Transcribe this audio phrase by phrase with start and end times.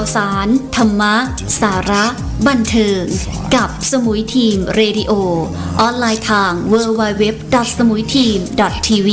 [0.00, 1.14] าวสาร ธรรมะ
[1.60, 2.04] สาระ
[2.46, 3.02] บันเทิง
[3.54, 5.12] กับสมุย Team Radio
[5.80, 7.24] ออนไลน์ทาง w w w
[7.68, 8.26] s m u i t e
[8.66, 9.08] a m t v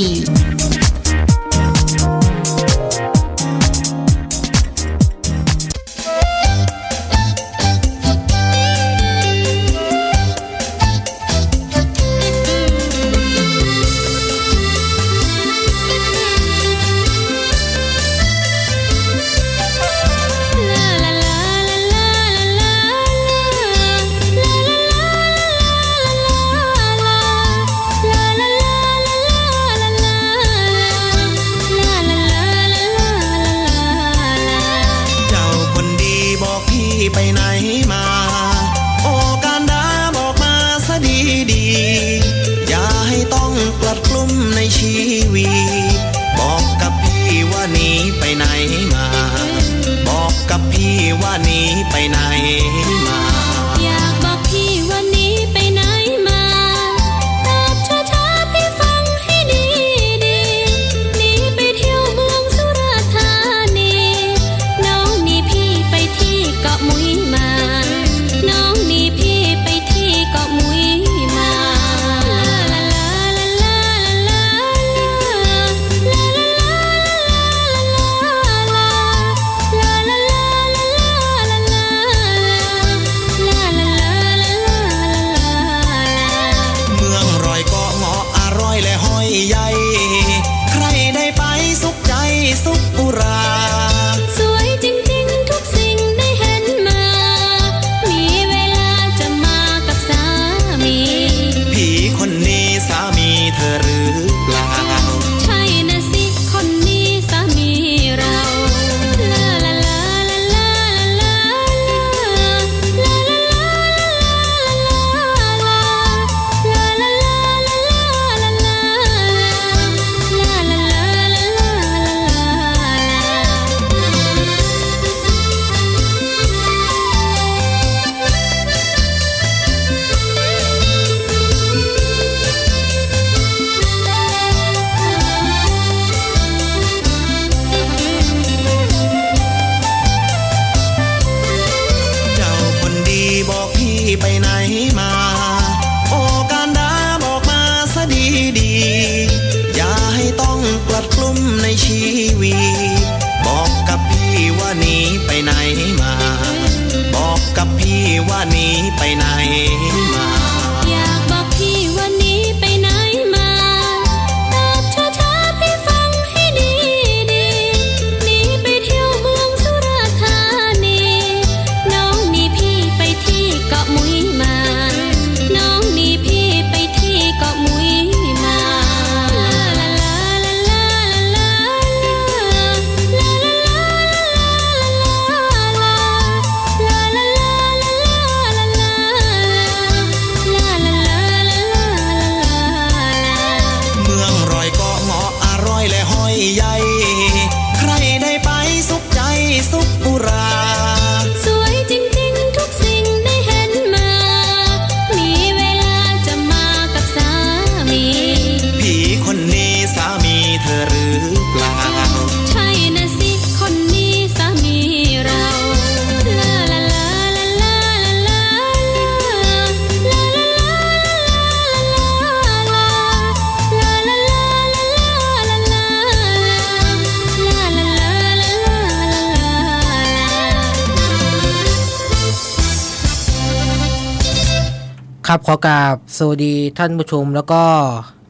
[235.32, 237.64] ครับขอกราบสวัสดีท่านผู้ชม แล้วก็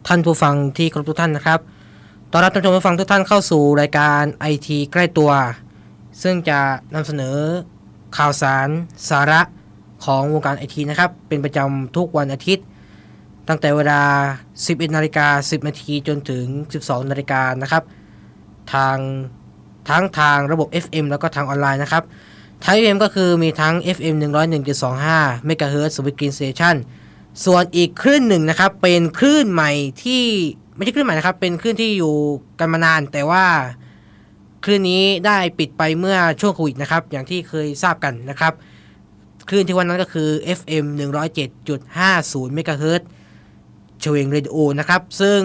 [0.07, 1.59] ท่านผู้ฟังที่เคารพทุกท่านนะครับ
[2.31, 5.31] ต้อนรับท่านผู้ชมผู้ฟังทุกท่านเข้าสู่รายการไอทีใกล้ตัว
[6.23, 6.59] ซึ่งจะ
[6.93, 7.35] นำเสนอ
[8.17, 8.67] ข่าวสาร
[9.09, 9.41] สาระ
[10.05, 12.65] ของวงการไอทีนะครับ เป็นประจำทุกวันอาทิตย์
[13.47, 14.01] ตั้งแต่เวลา
[14.51, 16.45] 11นาฬิกา10นาทีจนถึง
[16.79, 17.83] 12นาฬิกานะครับ
[18.73, 18.97] ทาง
[19.89, 22.05] ทั้งทางระบบ FM แล้วก็ทางออนไลน์นะครับ
[22.61, 26.75] ไทย FM ก็คือมีทั้ง FM 101.25 MHz Sweet Green Station
[27.45, 29.71] ส่วนอีกคลื่นหนึ่งนะครับ เป็นคลื่นใหม่
[30.03, 30.23] ที่
[30.75, 32.15] ไม่ใช่คลื่นใหม่นะครับ เป็นคลื่นที่อยู่
[32.59, 33.45] กันมานาน แต่ว่า
[34.63, 38.53] คลื่นนี้ได้ปิดไปเมื่อช่วงโควิดนะครับ อย่างที่เคยทราบกันนะครับ
[39.49, 40.85] คลื่นที่วันนั้นก็คือ FM
[41.57, 43.01] 107.50 MHz
[43.99, 45.41] เฉวงเรดิโอนะครับ ซึ่ง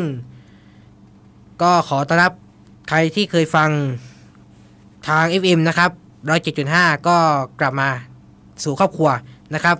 [1.62, 2.32] ก็ขอต้อนรับ
[2.88, 3.70] ใครที่เคยฟัง
[5.08, 5.90] ทาง FM นะครับ
[6.30, 7.16] 107.5 ก็
[7.60, 7.88] กลับมา
[8.64, 9.08] สู่ครอบครัว
[9.54, 9.76] นะครับ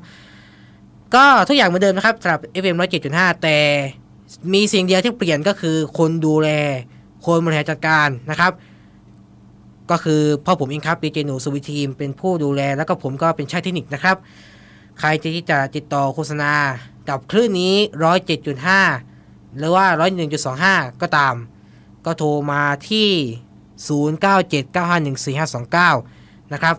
[1.15, 2.77] ก็ทุกอย่างเหมือนเดิมนะครับสำหรับ FM
[3.09, 3.57] 107.5 แต่
[4.53, 6.49] มีสิ่งเดียวที่เปลี่ยนก็คือคนดูแล
[7.27, 8.53] คนบริหารจัดการนะครับ
[9.91, 14.17] ก็คือพ่อผมเองครับดีเจหนูสวิทีมเป็นผู้ดูแล แล้วก็ผมก็เป็นช่างเทคนิคนะครับ
[15.01, 16.53] ใครที่จะติดต่อโฆษณา
[17.09, 17.75] กับคลื่นนี้
[18.87, 19.87] 107.5 หรือว่า
[20.45, 21.35] 101.25 ก็ตาม
[22.05, 23.09] ก็โทรมาที่
[23.89, 26.22] 0979514529
[26.55, 26.77] นะครับ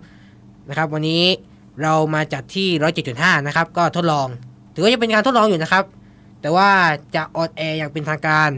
[0.70, 1.24] นะครับ วันนี้
[1.82, 2.68] เรามาจัดที่
[3.08, 4.28] 107.5 นะครับ ก็ทดลอง
[4.74, 5.84] ถือว่าจะเป็นการทดลองอยู่นะครับ
[6.42, 6.70] แต่ว่า
[7.16, 8.50] จะออนแอร์อย่างเป็นทางการ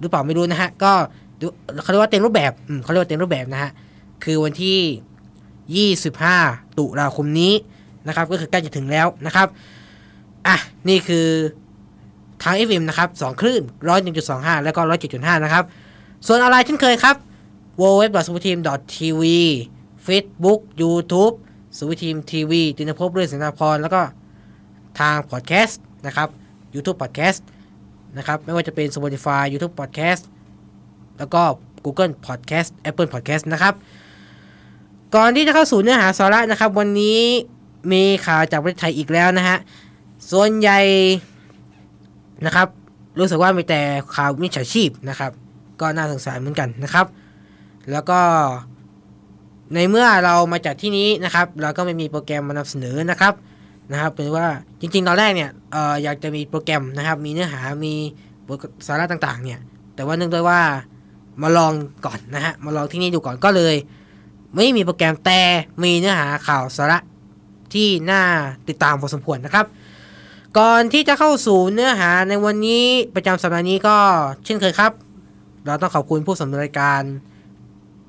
[0.00, 0.92] หรือเปล่าไม่รู้นะฮะ ก็
[1.82, 2.52] เขาเรียกว่าเต็มรูปแบบ
[2.82, 3.70] เขาเรียกว่าเต็มรูปแบบนะฮะ
[4.24, 5.88] คือวันที่
[6.36, 7.52] 25 ตุลาคมนี้
[8.06, 9.48] นะครับ ก็คือใกล้จะถึงแล้วนะครับ
[10.46, 10.56] อะ
[10.88, 11.26] นี่คือ
[12.42, 13.62] ทาง FM นะครับ2คลื่น
[14.14, 14.80] 101.25 แล้วก็
[15.12, 15.64] 107.5 นะครับ
[16.26, 17.16] ส่วนอะไรเช่นเคยครับ
[17.80, 18.60] w w w s u p e r t e a m
[18.94, 19.22] t v
[20.08, 21.34] Facebook YouTube
[21.76, 24.02] สุวิทีมทีวีตินภพเรื่องสินาพร แล้วก็
[24.98, 26.28] ทางพอดแคสต์นะครับ
[26.74, 27.40] YouTube Podcast
[28.16, 30.22] นะครับไม่ว่าจะเป็น Spotify YouTube Podcast
[31.18, 31.42] แล้วก็
[31.84, 33.74] Google Podcast Apple Podcast นะครับ
[35.14, 37.20] ก่อนที่จะเข้าสู่เนื้อหาสาระนะครับ วันนี้
[37.92, 39.56] มีข่าวจากประเทศไทยอีกแล้วนะฮะ
[40.30, 40.80] ส่วนใหญ่
[42.46, 42.68] นะครับ
[43.18, 43.80] รู้สึกว่ามีแต่
[44.14, 45.30] ข่าวมิจฉาชีพนะครับ
[45.80, 47.06] ก็น่าสงสารเหมือนกันนะครับ
[47.92, 48.20] แล้วก็
[49.74, 53.34] ในเมื่อเรามาจากที่นี้นะครับ เราก็ไม่มีโปรแกรมมานำเสนอนะครับ
[53.92, 54.46] นะครับเป็นว่า
[54.80, 57.94] จริงๆตอนแรกเนี่ยเอออยากจะมีโปรแกรมนะครับ มีเนื้อหามี
[58.46, 59.60] บทสาระต่างๆ เนี่ย
[59.94, 60.60] แต่ว่าเนื่องด้วยว่า
[61.42, 61.72] มาลอง
[62.06, 63.74] ก่อนนะฮะมาลองที่นี่ดูก่อนก็เลย
[64.54, 65.40] ไม่มีโปรแกรมแต่
[65.82, 66.98] มีเนื้อหาข่าวสาระ
[67.74, 68.22] ที่น่า
[68.68, 69.66] ติดตามพอสมควรนะครับ
[70.58, 73.96] ก่อนที่จะเข้าสู่เนื้อหาในวันนี้ประจำสัปดาห์นี้ก็
[74.44, 74.92] เช่นเคยครับ
[75.66, 77.02] เราต้องขอบคุณผู้สำเนินรายการ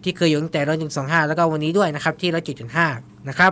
[0.04, 2.88] ที่เคยอยู่ตั้งแต่ร้อยหนึ่งสองห้าแล้วก็วันนี้ด้วยนะครับที่ร้อยเจ็ดจุดห้า
[3.30, 3.52] นะครับ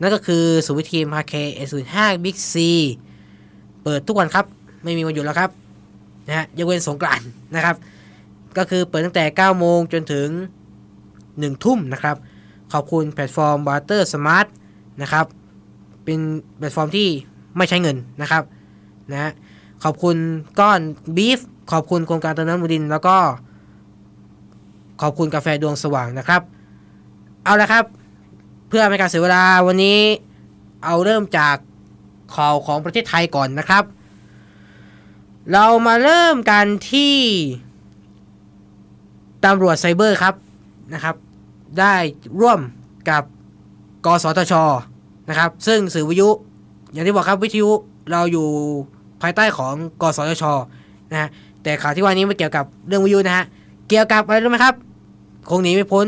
[0.00, 2.70] นั่นก็คือสุวิทีมฮาเคเอศูนย์ห้าบิ๊กซี
[3.82, 4.44] เปิดทุกวันครับ
[4.84, 5.50] ไม่มีวันหยุดแล้วครับ
[6.26, 7.76] นะฮะยกเว้นสงกรานต์นะครับ
[8.58, 10.28] ก็คือเปิดตั้งแต่ 9 โมงจนถึง
[10.96, 12.16] 1 ทุ่มนะครับ
[12.72, 14.46] ขอบคุณแพลตฟอร์ม Water Smart
[15.02, 15.26] นะครับ
[16.04, 16.20] เป็น
[16.58, 17.08] แพลตฟอร์มที่
[17.56, 18.42] ไม่ใช้เงินนะครับ
[19.12, 19.30] นะฮะ
[19.84, 20.16] ขอบคุณ
[20.60, 20.80] ก้อน
[21.16, 21.40] บีฟ
[21.72, 23.16] ขอบคุณโครงการเติมน้ำบดิน แล้วก็
[25.00, 26.42] ขอบคุณกาแฟดวงสว่างนะครับ
[27.44, 27.84] เอาละครับ
[28.68, 30.00] เพื่อไม่การเสียเวลาวันนี้
[30.84, 31.56] เอาเริ่มจาก
[32.34, 33.84] ข่าวของประเทศไทยก่อนนะครับ
[35.52, 37.16] เรามาเริ่มกันที่
[39.44, 40.34] ตำรวจไซเบอร์ครับ
[40.94, 41.16] นะครับ
[41.78, 41.94] ได้
[42.40, 42.60] ร่วม
[43.10, 43.22] กับ
[44.06, 44.54] กสทช
[45.28, 46.28] นะครับ ซึ่งสื่อวิทยุ
[46.92, 47.70] อย่างที่บอกครับวิทยุ
[48.12, 48.46] เราอยู่
[49.22, 50.44] ภายใต้ของกสทช
[51.10, 51.28] นะฮะ
[51.62, 53.44] แต่ข่าวที่ว่านี้ไม่เกี่ยวกับเรื่องวิทยุนะฮะ
[53.88, 54.74] เกี่ยวกับอะไรรู้ไหมครับ
[55.50, 56.06] คงหนีไม่พ้น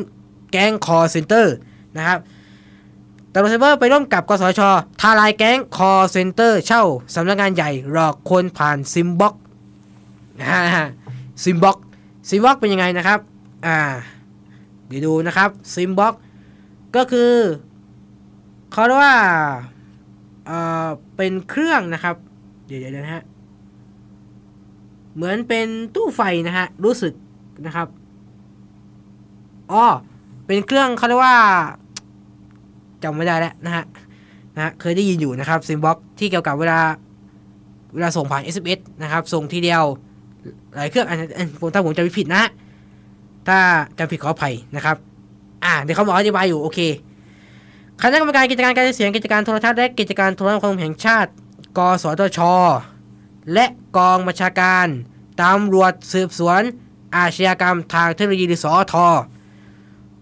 [0.53, 1.55] แก๊งคอลเซ็นเตอร์
[1.97, 2.19] นะครับ
[3.33, 4.61] ตำรวจไซเบอร์ไปร่วมกับกสทช
[5.01, 6.85] ทลายแก๊งคอลเซ็นเตอร์ เช่า
[7.15, 9.35] สำนักงานใหญ่หลอกคนผ่าน SIM box
[11.43, 11.77] SIM box
[12.29, 13.21] SIM box เป็นยังไงนะครับ
[13.67, 13.79] อ่า
[14.87, 16.15] เดี๋ยวดูนะครับ SIM box
[16.97, 17.33] ก็คือ
[18.73, 19.17] เขาเรียกว่า
[20.47, 22.17] เอ่อเป็นเครื่องนะครับ
[22.67, 23.25] เดี๋ยวเดี๋ยวนะฮะ
[25.15, 27.13] เหมือนเป็นตู้ไฟนะฮะรู้สึก
[27.67, 27.89] นะครับ
[29.73, 29.85] อ๋อ
[30.47, 31.37] เป็นเครื่องเขาเรียกว่า
[33.03, 33.85] จำไม่ได้แล้วนะฮะ
[34.55, 36.81] นะฮะเคยได้ยินอยู่นะครับซิมบ็อกที่เกี่ยวกับเวลา
[37.95, 39.83] เวลาส่งผ่าน SMS นะครับ ส่งทีเดียว
[40.75, 42.45] หลายเครื่องอันนั้นผมถ้าผมจำผิดนะ
[43.49, 43.59] ถ้า
[43.99, 44.97] จำผิดขออภัยนะครับ
[45.65, 46.79] อ่าเดี๋ยวเขาบอกอธิบายอยู่โอเค
[48.03, 51.31] คณะกรรมการกิจการการเสียงกิจการโทรทัศน์และกิจการโทรคมนาคมแห่งชาติ
[51.79, 52.41] กสทช
[53.53, 54.87] และกองบัญชาการ
[55.43, 56.63] ตำรวจสืบสวน
[57.17, 58.95] อาชญากรรมทางเทคโนโลยีหรือสอท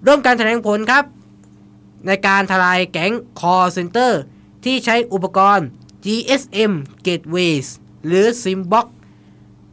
[0.07, 1.05] ร่วมการแถลงผลครับ
[2.07, 4.13] ในการทลายแก๊ง call center
[4.65, 5.67] ที่ใช้อุปกรณ์
[6.05, 6.73] GSM
[7.07, 7.67] Gateways
[8.07, 8.87] หรือ Simbox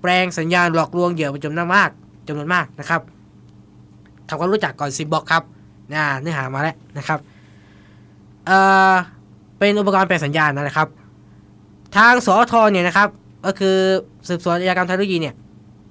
[0.01, 1.89] แปลงสัญญาณหลอกลวงเหยื่อเป็นจำนวนมาก
[2.27, 3.01] จำนวนมากนะครับ
[4.27, 5.44] ทำความรู้จักก่อน Simbox ครับ
[5.94, 7.20] นะเนื้อหามาแล้วนะครับ
[8.46, 8.58] เอ่
[8.91, 8.94] อ
[9.60, 10.88] เป็นอุปกรณ์แปลงสัญญาณนะครับ
[11.98, 13.10] ทางสอทเนี่ยนะครับ
[13.46, 13.77] ก็คือ
[14.27, 15.36] สืบสวนอาชญากรรมทางเทคโนโลยีเนี่ย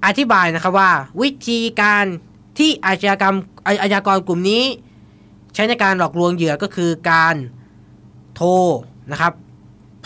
[0.06, 0.90] อธิบายนะครับว่า
[1.22, 2.06] วิธีการ
[2.58, 4.62] ที่อาชญากรรมอาชญากรกลุ่มนี้
[5.54, 7.36] ใช้ในการหลอกลวงเหยื่อก็คือการ
[8.34, 8.50] โทร
[9.10, 9.32] นะครับ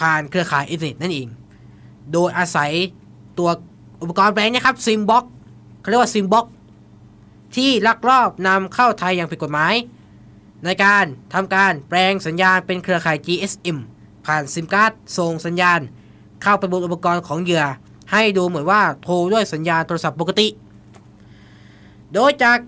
[0.00, 1.28] ผ่านเครือข่ายอินเทอร์เน็ตนั่นเอง
[2.12, 2.70] โดยอาศัย
[3.38, 3.50] ตัว
[4.02, 5.24] อุปกรณ์แปลงนะครับ SIM box
[5.80, 6.46] เขาเรียกว่า SIM box
[7.56, 9.74] ที่ลักลอบนำเข้าไทยอย่างผิดกฎหมาย
[10.64, 13.78] ในการทำการแปลงสัญญาณเป็นเครือข่าย GSM
[14.26, 15.80] ผ่านซิมการ์ดส่งสัญญาณ
[16.42, 17.64] เข้าไปบนอุปกรณ์ของเหยื่อ
[18.12, 20.46] ให้ดูเหมือนว่าโทรด้วยสัญญาณโทรศัพท์ปกติ
[22.14, 22.58] โดยจาก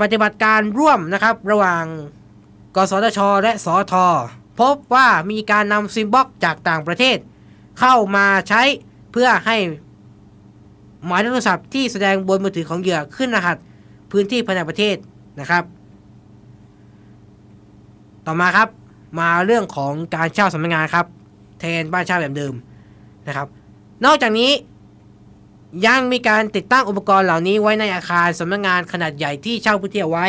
[0.00, 1.84] ปฏิบัติการร่วมนะครับ ระหว่าง
[2.76, 4.06] กสทช และสอท
[4.60, 7.16] พบว่ามีการนำ SIM box จากต่างประเทศ
[7.80, 8.62] เข้ามาใช้
[9.12, 9.56] เพื่อให้
[11.06, 13.56] หมายเลขโทรศัพท์ที่แสดงบนมือถือของเหยื่อขึ้นรหัส
[14.10, 14.96] พื้นที่ภายในประเทศ
[15.40, 15.64] นะครับ
[18.26, 18.68] ต่อมาครับ
[19.18, 21.06] มาเรื่องของการเช่าสำนักงานครับ
[21.60, 22.54] แทนบ้านเช่าแบบเดิม
[23.26, 23.46] นะครับ
[24.04, 24.50] นอกจากนี้
[25.86, 30.28] ยังมีการติดตั้งอุปกรณ์เหล่านี้ไว้ในอาคารสำนักงานขนาดใหญ่ที่เช่าพื้นที่ไว้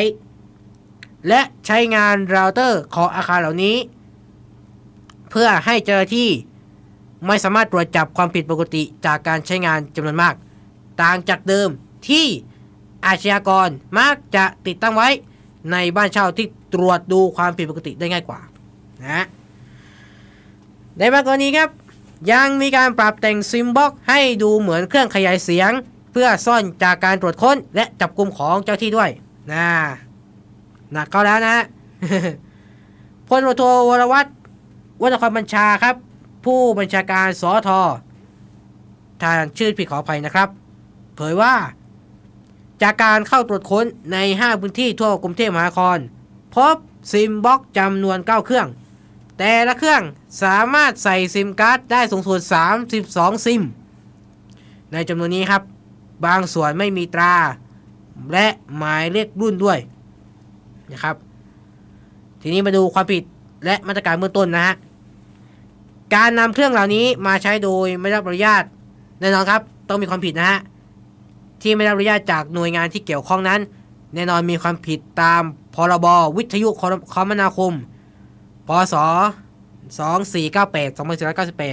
[1.28, 3.78] และใช้งานเราเตอร์ของอาคารเหล่านี้
[5.30, 6.30] เพื่อให้เจ้าหน้าที่
[7.28, 10.36] ไม่สามารถตรวจจับความผิดปกติจากการใช้งานจำนวนมาก
[11.02, 11.70] ต่างจากเดิม
[12.08, 12.26] ที่
[13.06, 15.10] อาชญากรมักจะติดตั้งไว้
[15.72, 18.40] ในบ้านเช่าที่ตรวจดูความผิดปกติได้ง่ายกว่า
[19.06, 19.26] นะ
[20.98, 21.70] ในบางกรณีครับ
[22.32, 25.72] ยังมีการปรับแต่งซิมบ็อกให้ดูเหมือนเครื่องขยายเสียง
[26.12, 29.10] เพื่อซ่อนจากการตรวจค้นและจับกลุ่มของเจ้าที่ด้วย
[29.52, 29.68] นะ
[30.92, 31.56] หนักเข้าแล้วนะ
[33.28, 34.30] พลตำรวจโทวรวัฒน์
[35.02, 35.96] วัฒน์นครบัญชาครับ
[36.46, 40.50] ผู้บัญชาการสอทอ่านชื่อผิดขออภัยนะครับ
[41.16, 41.54] เผยว่า
[42.82, 45.98] จากการเข้าตรวจค้นใน 5 พื้นที่ทั่วกรุงเทพมหานคร
[46.54, 46.78] พบ
[47.12, 48.68] SIM box จำนวน 9 เครื่อง
[49.38, 50.02] แต่ละเครื่อง
[50.44, 52.40] สามารถใส่ซิมการ์ดได้สูงสุด
[52.92, 53.62] 32 ซิม
[54.92, 55.62] ในจำนวนนี้ครับ
[56.26, 57.34] บางส่วนไม่มีตรา
[58.32, 58.48] และ
[58.78, 59.78] หมายเลขรุ่นด้วย
[60.92, 61.16] นะครับ
[62.42, 63.24] ทีนี้มาดูความผิด
[63.66, 64.76] และมาตรการเบื้องต้นนะฮะ
[66.16, 68.64] การนำเครื่องเหล่านี้มาใช้โดยไม่ได้รับอนุญาต
[69.20, 70.60] แน่นอนครับ ต้องมีความผิดนะฮะ
[71.62, 73.60] ที่ไม่ได้รับอนุญาตจากหน่วยงานที่เกี่ยวข้องนั้น
[74.16, 75.42] แน่นอนมีความผิดตาม
[75.76, 76.70] พรบวิทยุ
[77.14, 77.74] คมนาคม
[78.68, 80.98] พศ2498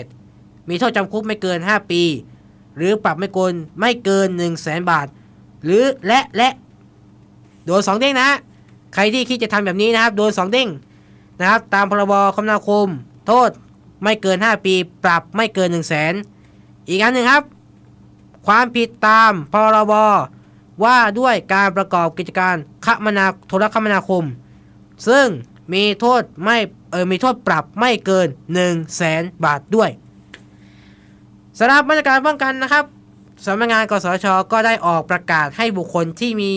[0.05, 2.03] 2498 มีโทษจำคุกไม่เกิน 5 ปี
[2.77, 5.07] หรือปรับไม่เกินไม่เกิน 1 0 0 0 0แบาท
[5.65, 6.49] หรือและและ
[7.67, 8.31] โดน2เด้งนะ
[8.95, 10.69] ใครที่คิดจะทำแบบนี้นะครับ โดน2เด้ง
[11.41, 12.87] นะครับ ตามพรบคมนาคม
[13.27, 13.51] โทษ
[14.03, 16.15] ไม่เกิน 5 ปี ปรับไม่เกิน 1 0 0 0 0แสน
[16.89, 17.43] อีกอันหนึ่งครับ
[18.47, 19.93] ความผิดตามพรบ
[20.85, 22.55] ว่าด้วยการประกอบกิจการ
[22.85, 24.25] คมนาโทรคมนาคม
[25.09, 25.27] ซึ่ง
[25.73, 26.57] มีโทษไม่
[26.91, 29.91] เออมีโทษปรับไม่เกิน 1 0 0 0 0แสนบาทด้วย
[31.59, 32.85] สำหรับมาตรการป้องกันนะครับ
[33.47, 36.53] สำนักงานกสชก็ได้ออกประกาศให้บุคคลที่มี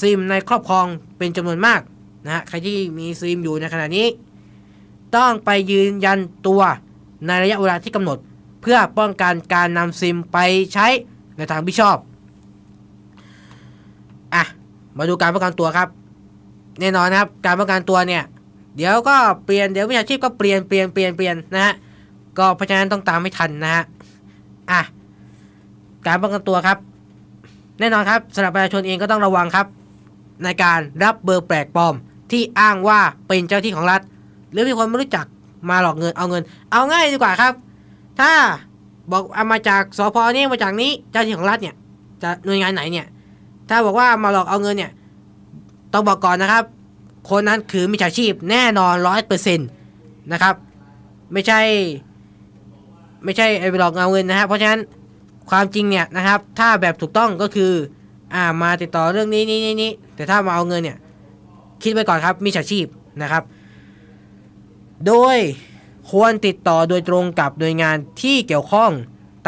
[0.00, 0.86] ซิมในครอบครอง
[1.18, 1.80] เป็นจำนวนมาก
[2.24, 4.06] นะฮะใครที่มีซิมอยู่ในขณะนี้
[5.16, 6.62] ต้องไปยืนยันตัว
[7.26, 8.18] ในระยะเวลาที่กำหนด
[8.62, 10.38] เพื่อป้องกันการนำซิมไป
[10.74, 10.86] ใช้
[11.36, 11.96] ในทางพิชอบ
[14.34, 14.44] อะ
[14.96, 15.88] มาดูการป้องกันตัวครับ
[16.80, 18.22] แน่นอนนะครับ การป้องกันตัวเนี่ย
[18.76, 21.74] เดี๋ยวก็เปลี่ยนเดี๋ยววิชาชีพก็เปลี่ยนเปลี่ยนเปลี่ยนเปลี่ยนนะฮะ
[22.38, 23.84] ก็เพราะฉะนั้นต้องตามไม่ทันนะฮะ
[24.70, 24.80] อะ
[26.06, 26.78] การป้องกันตัวครับ
[27.78, 29.66] แน่นอนครับสำหรับประชาชนเองก็ต้องระวังครับ
[30.44, 31.94] ในการรับเบอร์แปลกปลอม
[32.30, 34.00] ที่อ้างว่าเป็นเจ้าที่ของรัฐ
[34.50, 35.26] หรือมีคนไม่รู้จัก
[35.70, 37.52] มาหลอกเงินเอาเงิน เอาง่ายดีกว่าครับ
[38.20, 38.32] ถ้า
[39.12, 41.74] บอกเอามาจากสพนี่มาจากนี้เจ้าที่ของรัฐเนี่ย
[42.22, 43.06] จะหน่วยงานไหนเนี่ย
[43.68, 44.90] ถ้าบอกว่ามาหลอกเอาเงินเนี่ย
[45.92, 46.64] ต้องบอกก่อนนะครับ
[47.30, 49.68] คนนั้นคือมิจฉาชีพแน่นอนร้อยเปอร์เซ็นต์
[50.32, 50.54] นะครับ
[51.32, 51.60] ไม่ใช่
[53.24, 54.80] ไม่ใช่ไอ้ไปหลอกเอาเงินนะครับเพราะฉะนั้น
[55.50, 57.72] ความจริงเนี่ยนะครับ ถ้าแบบถูกต้องก็คือ
[58.34, 60.98] อ่ามาติดต่อเรื่องนี้นี่นี่นี่แต่ถ้ามาเอาเงินเนี่ย
[61.82, 62.86] คิดไว้ก่อนครับมิจฉาชีพ
[63.22, 63.42] นะครับ
[65.06, 65.36] โดย
[66.10, 68.90] ควรติดต่อโดยตรงกับหน่วยงานที่เกี่ยวข้อง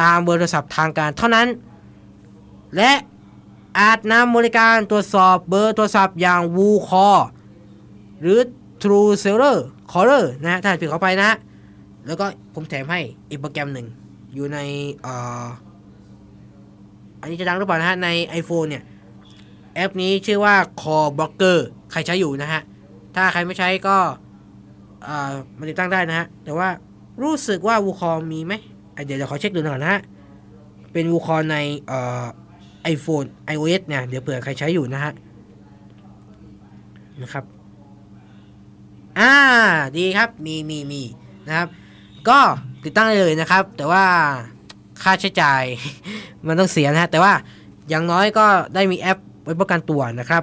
[0.01, 1.49] ตามเบอร์โทรศัพท์ทางการเท่านั้น
[2.77, 2.93] และ
[3.79, 7.23] อาจนำบริการตรวจสอบเบอร์โทรศัพท์อย่าง w o o c a l l
[8.23, 8.39] หรือ
[8.83, 9.57] True Seller
[9.93, 11.37] Caller นะฮะถ้าผิดเข้าไปนะฮะ
[12.07, 13.87] แล้วก็ผมแถมให้อีกโปรแกรมหนึ่ง
[14.35, 14.59] อยู่ใน
[15.07, 15.09] อ
[17.21, 18.09] อันนี้จะดังหรือเปล่านะฮะ ใน
[18.41, 18.83] iPhone เนี่ย
[19.75, 21.59] แอปนี้ชื่อว่า Call Blocker
[21.93, 22.63] ใครใช้อยู่นะฮะ
[23.15, 23.97] ถ้าใครไม่ใช้ก็
[25.05, 26.69] เอ่อมาติดตั้งได้นะฮะ แต่ว่า
[27.23, 28.55] รู้สึกว่า w o o c a l l มีไหม
[29.07, 30.01] เดี๋ยวจะขอเช็คดูหน่อยนะฮะ
[30.93, 31.57] เป็น w o o c a l l ใน
[31.89, 32.25] เอ่อ
[32.95, 35.13] iPhone iOS เนี่ย เดี๋ยวเผื่อใครใช้อยู่นะฮะ
[37.23, 37.45] นะครับ
[39.19, 39.33] อ่า
[39.99, 41.03] ดีครับมีมีมี
[41.49, 41.69] นะครับ
[42.29, 42.39] ก็
[42.85, 44.05] ติดตั้งได้เลยนะครับ แต่ว่า
[45.03, 45.63] ค่าใช้จ่าย
[46.47, 47.33] มันต้องเสียนะฮะแต่ว่า
[47.89, 50.43] อย่างน้อยก็ได้มีแอปไว้ป้องกันตัวนะครับ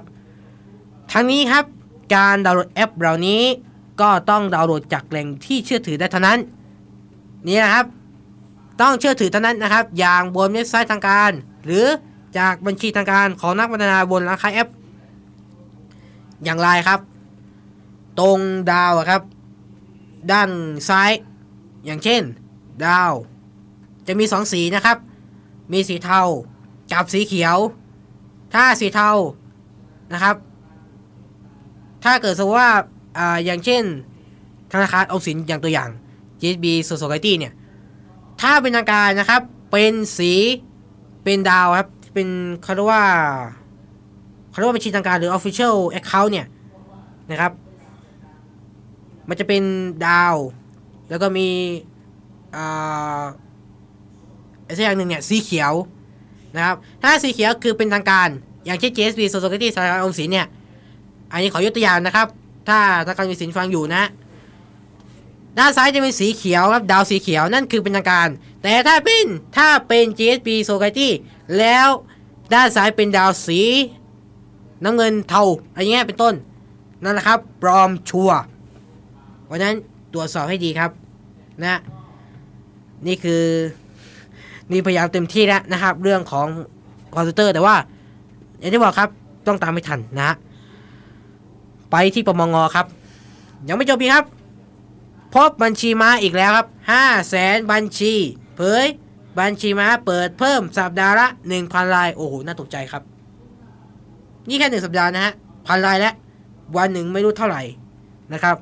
[1.11, 1.65] ทั้งนี้ครับ
[2.15, 3.41] การดาวน์โหลดแอปเหล่านี้
[4.01, 6.39] ก็ต้องดาวน์โหลดจากแหล่งที่เชื่อถือได้เท่านั้น
[7.47, 7.85] นี่นะครับ
[8.81, 11.31] ต้องเชื่อถือเท่านั้นนะครับ อย่างบนเว็บไซต์ทางการ
[11.65, 11.85] หรือ
[12.37, 14.69] จากบัญชีทางการของนักพัฒนาบนร้านค้าแอป
[16.43, 16.99] อย่างไรครับ
[18.19, 18.39] ตรง
[18.71, 19.21] ดาวครับ
[20.31, 20.49] ด้าน
[20.89, 21.11] ซ้าย
[21.85, 22.21] อย่างเช่น
[22.85, 23.11] ดาว
[24.07, 24.97] จะมีสองสีนะครับ
[25.73, 26.21] มีสีเทา
[26.91, 27.57] กับสีเขียว
[28.53, 29.11] ถ้าสีเทา
[30.13, 30.35] นะครับ
[32.03, 32.71] ถ้าเกิดสมมติว่า
[33.17, 33.83] อ่าอย่างเช่น
[34.71, 35.89] ธนาคารออมสินอย่างตัวอย่าง
[36.39, 37.53] GSB Society เนี่ย
[38.41, 40.31] ถ้าเป็นทางการนะครับเป็นสี
[41.23, 42.27] เป็นดาวครับ เป็น
[42.63, 43.03] เขาเรียกว่า
[44.49, 46.47] เขาเรียกว่าบัญชีทางการหรือ Official Account เนี่ย
[47.31, 47.51] นะครับ
[49.29, 49.63] มันจะเป็น
[50.07, 50.35] ดาว
[51.09, 51.49] แล้วก็มี
[52.55, 53.23] อ่า
[54.65, 55.73] ไอ้สักอย่างหนึ่งเนี่ยสีเขียว
[56.55, 58.29] นะครับ ถ้าสีเขียวคือเป็นทางการ
[58.65, 60.47] อย่างเช่น GSB Society สาขาออมสินเนี่ย
[61.31, 62.27] อันนี้ขอยกตัวอย่างนะครับ
[62.67, 64.03] ถ้าธนาคารออมสินฟังอยู่นะ
[65.57, 68.29] ด้านซ้ายจะเป็นสีเขียวครับดาวสีเขียวนั่นคือเป็นทางการ
[68.63, 69.25] แต่ถ้าเป็น
[69.57, 71.09] ถ้าเป็น GSB Society
[71.57, 71.87] แล้ว
[72.53, 73.61] ด้านซ้ายเป็นดาวสี
[74.83, 76.33] น้ำเงินเทาอะไรเงี้ยเป็นต้น
[77.03, 78.39] นั่นแหละครับปลอมชัวร์
[79.49, 79.75] เพราะนั้น
[80.13, 80.91] ตรวจสอบให้ดีครับ
[81.63, 81.79] นะ
[83.07, 83.43] นี่คือ
[84.71, 86.47] นี่พยายามเต็มที่แล้วนะครับ เรื่องของ
[87.15, 87.75] คอมพิวเตอร์แต่ว่า
[88.59, 89.09] อย่างที่บอกครับ
[89.47, 90.35] ต้องตามไม่ทันนะฮะ
[91.91, 92.85] ไปที่ปมงครับ
[93.67, 94.25] ยังไม่จบพีกครับ
[95.33, 98.13] พบบัญชีม้าอีกแล้วครับ5แสนบัญชี
[98.55, 98.85] เผย
[99.39, 101.27] บัญชีม้าเปิดเพิ่มสัปดาห์ละ
[101.59, 103.03] 1,000รายโอ้โหน่าตกใจครับ
[104.47, 105.33] นี่แค่หนึ่งสัปดาห์นะฮะ
[105.67, 106.13] พันรายแล้ว
[106.77, 107.61] วันหนึ่งไม่รู้เท่าไหร่
[108.33, 108.55] นะครับ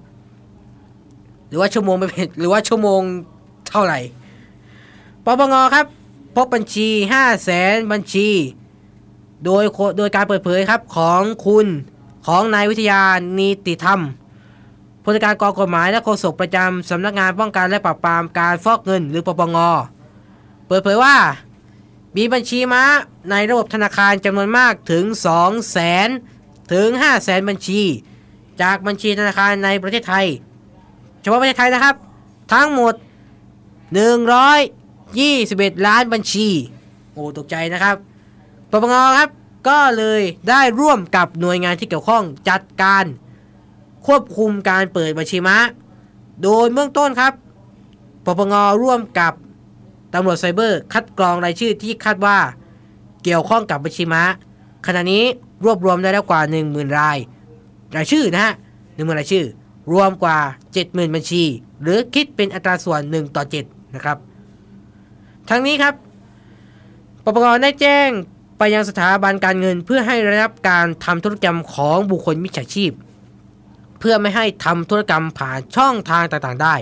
[1.47, 3.01] หรือว่าชั่วโมงไม่เป็นหรือว่าชั่วโมง
[3.69, 3.99] เท่าไหร่
[5.25, 5.85] ปปงครับ
[6.35, 8.29] พบบัญชี5แสนบัญชี
[9.45, 9.63] โดย
[9.97, 11.67] โดยการเปิดเผยครับของคุณ
[12.27, 13.01] ของนายวิทยา
[13.37, 14.01] นีติธรรม
[15.03, 19.57] ผู้จัดการกองกฎหมายและโฆษกประจำสำนักงานป้องกันและปราบปรามการฟอกเงินหรือปปง
[20.67, 21.15] เปิดเผยว่า
[22.17, 22.83] มีบัญชีม้า
[23.31, 25.05] ในระบบธนาคารจำนวนมากถึง
[25.37, 25.77] 2แส
[26.07, 26.09] น
[26.73, 27.81] ถึง5แสนบัญชี
[28.61, 30.27] จากบัญชีธนาคารในประเทศไทย
[31.21, 31.95] เฉพาะประเทศไทยนะครับ
[32.53, 32.93] ทั้งหมด
[34.99, 36.47] 121 ล้านบัญชี
[37.13, 37.95] โอ้ตกใจนะครับ
[38.71, 39.29] ปปงครับ
[39.69, 43.05] ก็เลยได้ร่วมกับหน่วยงานที่เกี่ยวข้องจัดการ
[44.05, 45.57] ควบคุมการเปิดบัญชีม้า
[46.43, 47.33] โดยเบื้องต้นครับ
[48.25, 49.33] ปปงร่วมกับ
[50.13, 52.37] ตำรวจไซเบอร์คัดกรองรายชื่อที่คาดว่า
[53.23, 54.21] เกี่ยวข้องกับบัญชีม้า
[54.85, 55.23] ขณะนี้
[55.65, 57.17] รวบรวมได้แล้วกว่า 10,000 ราย
[57.95, 58.53] รายชื่อนะฮะ
[58.93, 59.45] หนึ่งหมื่นรายชื่อ
[59.91, 60.39] รวมกว่า
[60.77, 61.43] 70,000 บัญชี
[61.81, 64.17] หรือคิดเป็นอัตราส่วน 1 ต่อ 7 นะครับ
[65.49, 65.93] ทั้งนี้ครับ
[67.23, 68.09] ปปงได้แจ้ง
[68.57, 72.91] ไปยังสถาบันการเงินเพื่อให้ระงับการทำธุรกรรมของบุคคลมิจฉาชีพ
[73.99, 76.75] เพื่อไม่ให้ทำธุรกรรมผ่านช่องทางต่างๆได้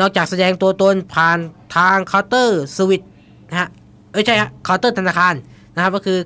[0.00, 1.38] นอกจากแสดงตัวตนผ่าน
[1.76, 3.02] ทางเคาน์เตอร์เซอร์วิส
[3.48, 3.68] นะฮะ
[4.12, 5.34] เอ้ยใช่ฮะเคาน์เตอร์ธนาคาร
[5.74, 6.18] นะครับก็คือ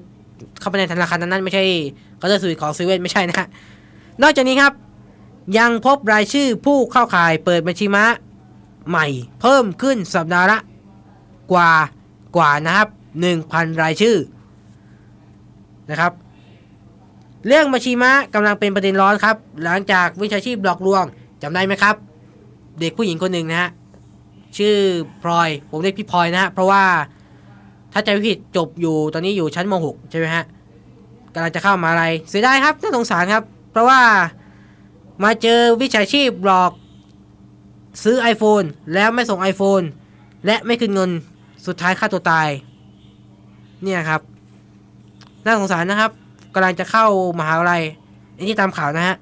[0.61, 1.65] เข้าไปในธนาคารนั้นๆไม่ใช่
[2.17, 3.47] เคาน์เตอร์เซอร์วิสของเซเว่นไม่ใช่นะฮะ
[4.23, 4.73] นอกจากนี้ครับ
[5.59, 8.05] ยังพบรายชื่อผู้เข้าข่ายเปิดบัญชีม้า
[8.89, 9.07] ใหม่
[9.41, 10.59] เพิ่มขึ้นสัปดาห์ละ
[11.53, 11.73] กว่า
[12.37, 12.89] กว่านะครับ
[13.35, 14.17] 1,000 รายชื่อ
[15.91, 16.13] นะครับ
[17.47, 21.05] เรื่องบัญชีม้ากำลังเป็นประเด็นร้อนครับ หลังจากวิชาชีพหลอกลวง
[21.43, 21.95] จำได้ไหมครับ
[22.81, 23.71] เด็กผู้หญิงคนหนึ่งนะฮะ
[24.59, 24.77] ชื่อ
[25.23, 26.85] พลอย ผมเรียกพี่พลอยนะฮะเพราะว่า
[27.93, 30.45] ถ้าใจไม่ผิดจบอยู่ตอนนี้อยู่ชั้นม .6 ใช่ไหมฮะ
[31.35, 34.01] กำลังจะเข้ามาอะไรเสียดายครับน่าสงสารครับ เพราะว่า
[35.25, 36.73] มาเจอวิชาชีพหลอก
[38.05, 39.85] ซื้อ iPhone แล้วไม่ส่ง iPhone
[40.47, 41.11] และไม่คืนเงิน
[41.67, 42.49] สุดท้ายฆ่าตัวตาย
[43.83, 44.21] เนี่ยครับ
[45.45, 46.11] น่าสงสารนะครับ
[46.55, 47.07] กำลังจะเข้า
[47.39, 47.83] มหาวิทยาลัย
[48.37, 49.17] อันนี้ตามข่าวนะฮะ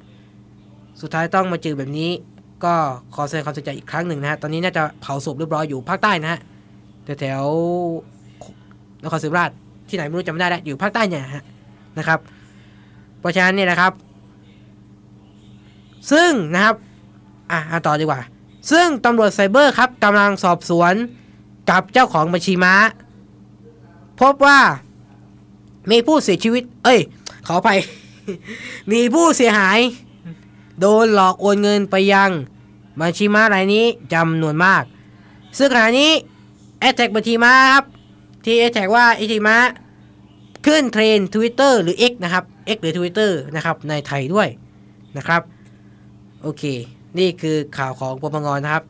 [1.00, 2.10] สุดท้ายต้องมาเจอแบบนี้
[2.64, 2.74] ก็
[3.14, 6.40] ขอแสดงความเสียใจอีกครั้งหนึ่งนะฮะ ตอนนี้น่าจะเผาศพเรียบร้อยอยู่ภาคใต้นะฮะ
[7.04, 7.44] แถว
[9.02, 9.50] นครศรีธรรมราช
[9.88, 11.44] ที่ไหนไม่รู้จำไม่ได้แล้วอยู่ภาคใต้เนี่ยฮะ
[11.98, 12.18] นะครับ
[13.20, 13.92] เพราะฉะนั้นเนี่ยนะครับ
[16.12, 16.74] ซึ่งนะครับ
[17.50, 18.20] อะต่อดีกว่า
[18.70, 20.94] ซึ่งตำรวจไซเบอร์ครับกำลังสอบสวน
[21.70, 22.74] กับเจ้าของบัญชีม้า
[24.20, 24.60] พบว่า
[25.90, 27.00] มีผู้เสียชีวิต เอ้ย
[27.46, 27.68] ขอไป
[28.92, 29.78] มีผู้เสียหาย
[30.80, 32.30] โดนหลอกโอนเงินไปยัง
[33.00, 34.82] บัญชีม้ารายนี้จำนวนมาก
[35.58, 36.10] ซึ่งขณะนี้
[36.80, 37.84] แอ t แทกบัญชีม้าครับ
[38.44, 39.56] ที่แอ t แทกว่าบัญชีม้า
[40.66, 42.44] ขึ้นเทรน Twitter หรือ X นะครับ
[42.76, 44.48] X หรือ Twitter นะครับในไทยด้วย
[45.16, 45.42] นะครับ
[46.44, 46.64] โอเค
[47.18, 48.84] นี่คือข่าวของปปงนะครับ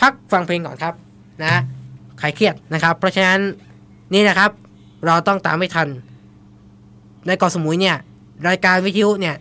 [0.00, 0.94] พักฟังเพลงก่อนครับ
[1.42, 1.60] นะ
[2.18, 3.40] ใครเครียดนะครับ เพราะฉะนั้น
[4.12, 4.50] นี่นะครับ
[5.06, 5.88] เราต้องตามไม่ทัน
[7.26, 7.96] ในเกาะสมุยเนี่ย
[8.48, 9.36] รายการวิทยุเนี่ย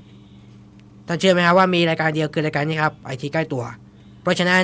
[1.08, 3.64] ท่านเชื่อไหมครับว่ามีรายการเดียวคือรายการนี้ครับไอทีใกล้ตัว
[4.22, 4.64] เพราะฉะนั้น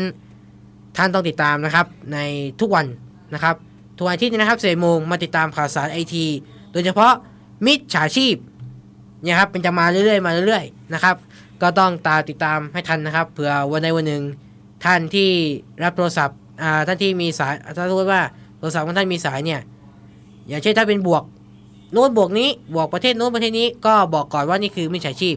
[0.98, 2.18] ท่านต้องติดตามนะครับใน
[2.60, 2.86] ทุกวัน
[3.34, 3.56] นะครับ
[3.98, 6.26] ทุกวันอาที่นี้นะครับเสโมงมาติดตามข่าวสารไอที
[6.72, 7.14] โดยเฉพาะ
[7.66, 8.36] มิจฉาชีพ
[9.24, 11.16] เนี่ยครับเป็นจะมาเรื่อยๆมาเรื่อยๆนะครับ
[11.62, 14.24] ก็ต้องตาติดตามให้ทันนะครับ เผื่อวันใดวันหนึ่ง
[14.86, 15.30] ท่านที่
[15.84, 18.22] รับโทรศัพท์อ่าท่านที่มีสายถ้าสมมติว่า
[18.58, 19.60] โทรศัพท์ของท่านมีสายเนี่ย
[20.48, 21.24] อย่างเช่นถ้าเป็นบวก
[21.92, 25.36] โน้ตบวกนี้บวกประเทศโน้นประเทศนี้ก็บอกก่อนว่านี่คือมิจฉาชีพ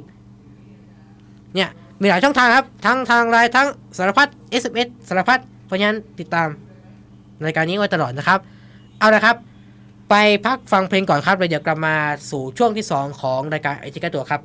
[1.55, 1.69] เนี่ย
[2.01, 4.29] มีหลายช่องทางครับ ทั้งทางไลน์ทั้งสารพัด
[4.63, 6.49] SMS สารพัดเพราะฉะนั้นติดตาม
[7.45, 8.39] รายการนี้ไว้ตลอดนะครับ
[8.99, 9.37] เอาละครับ
[10.11, 10.15] ไป
[10.47, 11.95] พักฟังเพลงก่อนครับเดี๋ยวกลับมา
[12.31, 14.41] สู่ช่วงที่ 2 ของรายการไอจิกตัวครับ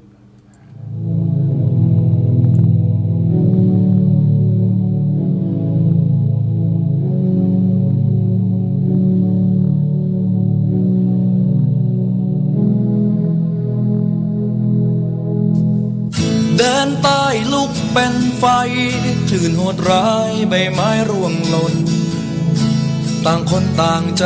[18.47, 18.57] ไฟ
[19.29, 21.75] คลื่นโหดร้ายใบไม้ร่วงหล่น
[23.25, 24.25] ต่างคนต่างใจ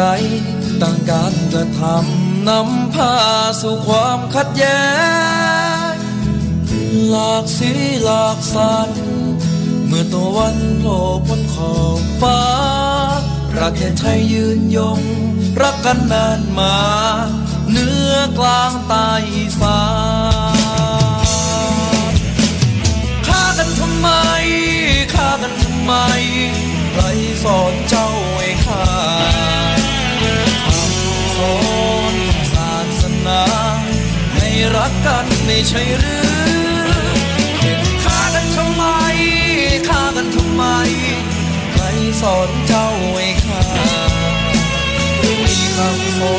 [0.81, 3.15] ต่างการกระทำนำพา
[3.61, 4.83] สู่ความขัดแย้
[5.91, 5.93] ง
[7.09, 7.71] หลากสี
[8.03, 8.91] หลากสัน
[9.87, 12.43] เมื่อตะวันโผล่พ้นขอบฟ้า
[13.51, 15.01] ประเทศไทยยืนยง
[15.61, 16.75] รักกันนานมา
[17.69, 19.79] เหนือกลางใต้อีสา
[23.29, 24.09] ฆ่ากันทำไม
[25.13, 25.93] ฆ่ากันทำไม
[26.93, 27.03] ใคร
[27.43, 28.85] สอนเจ้าให้ฆ่า
[30.65, 31.55] คำสอ
[32.13, 32.15] น
[32.53, 33.43] ศาสนา
[34.33, 36.29] ให้รักกันไม่ใช่หรือ
[38.03, 38.83] ฆ่ากันทำไม
[39.87, 40.63] ฆ่ากันทำไม
[41.73, 41.83] ใคร
[42.21, 43.63] สอนเจ้าให้ฆ่า
[45.23, 46.35] มีคำสอ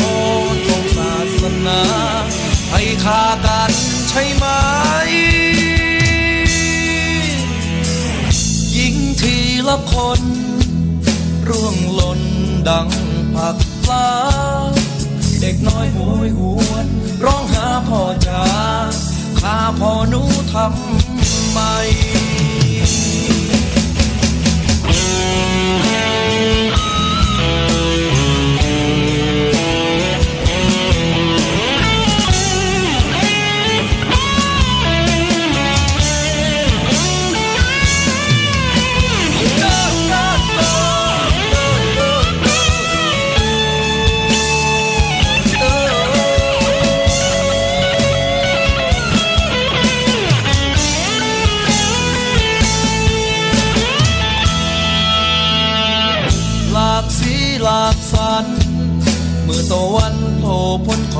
[0.55, 1.81] นของศาสนา
[2.73, 3.71] ให้ฆ่ากัน
[4.09, 5.60] ใช่ไหม
[9.69, 10.21] ละคน
[11.49, 12.21] ร่วงหล่น
[12.69, 12.89] ดัง
[13.35, 14.09] ผักปลา
[15.41, 16.87] เด็กน้อยโหยหวน
[17.25, 18.45] ร้องหาพ่อจ๋า
[19.41, 20.23] ข้าพ่อหนู
[20.55, 21.59] ทำไม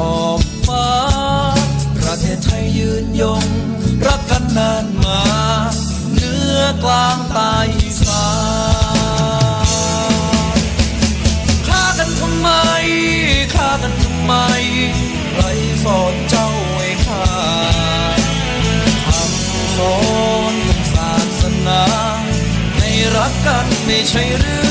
[0.09, 0.91] อบฟ้า
[1.97, 3.45] ประเทศไทยยืนยง
[4.07, 5.23] รักกันนานมา
[6.13, 8.27] เหนือกลางใต้อีสา
[10.57, 10.61] น
[11.67, 12.49] ฆ่ากันทำไม
[13.55, 14.33] ฆ่ากันทำไม
[15.35, 15.45] ใคร
[15.85, 17.27] สอนเจ้าให้ฆ่า
[19.07, 19.97] คำสอ
[20.53, 20.55] น
[20.95, 21.83] ศาสนา
[22.77, 24.70] ให้รักกันไม่ใช่หรือเ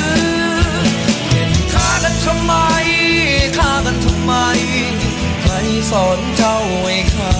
[5.91, 7.33] สอนเจ้าให้ฆ่า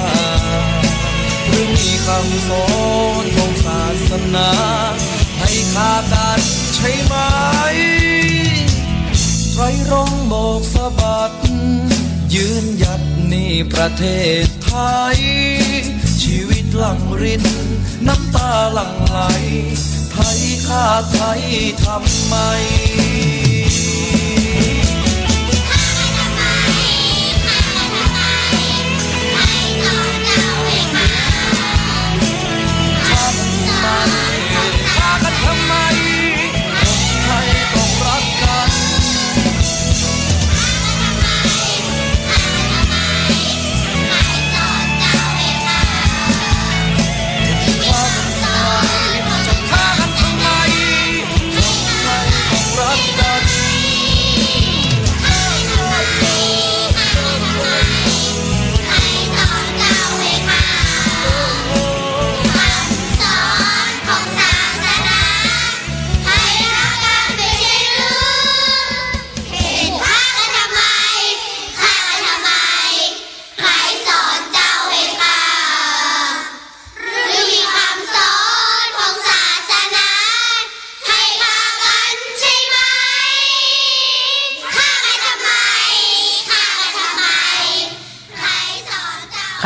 [1.48, 2.66] หรือมีคำสอ
[3.22, 4.50] นของศาสนา
[5.40, 6.40] ให้ฆ่ากัน
[6.76, 7.16] ใช่ไหม
[9.54, 11.32] ไตรรงค์บอกสะบัด
[12.34, 14.04] ยืนหยัดนี่ประเท
[14.44, 14.74] ศไท
[15.16, 15.18] ย
[16.24, 17.46] ชีวิตหลังริน
[18.08, 19.20] น้ำตาหลั่งไหล
[20.12, 21.42] ไทยฆ่าไทย
[21.84, 22.36] ทำไม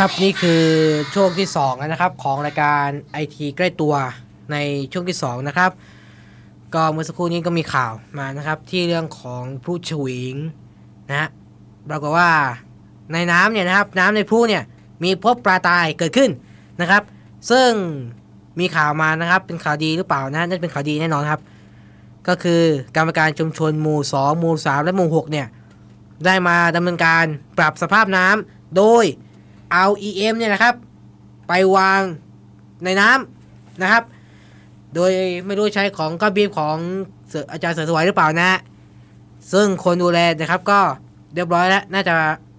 [0.06, 0.64] ครับนี่คือ
[1.16, 3.94] ช่วงที่2แล้วนะครับของรายการไอทีใกล้ตัว
[4.52, 4.58] ใน
[4.92, 5.72] ช่วงที่ 2 นะครับ
[6.74, 10.36] ก็เมื่อสักครู่นี้ก็มีข่าวมานะครับ ที่เรื่องของพลุฉวิง
[11.10, 11.30] นะฮะ
[11.90, 12.30] ปรากฏว่า
[13.14, 14.64] ในน้ำเนี่ยนะครับ น้ำในพลุเนี่ย
[15.04, 16.30] มีพบปลาตายเกิดขึ้น
[16.82, 17.04] นะครับ
[17.52, 17.70] ซึ่ง
[18.60, 21.42] มีข่าวมานะครับ เป็นข่าวดีหรือเปล่านะนั่นเป็นข่าวดีแน่นอนครับ
[22.28, 22.62] ก็คือ
[22.96, 25.48] กรรมการชุมชนหมู่ 2 หมู่ 3 และหมู่ 6 เนี่ย
[26.26, 27.26] ได้มาดำเนินการ
[27.58, 29.06] ปรับสภาพน้ำโดย
[29.72, 30.76] เอา EM เนี่ยนะครับ
[31.48, 32.02] ไปวาง
[32.84, 34.04] ในน้ำนะครับ
[34.96, 35.12] โดย
[35.46, 36.78] ไม่รู้ใช้ของก็บีบของ
[37.52, 38.60] อาจารย์เสือสวยหรือเปล่านะฮะ
[39.54, 40.80] ซึ่งคนดูแลนะครับก็
[41.36, 42.14] เรียบร้อยแล้ว น่าจะ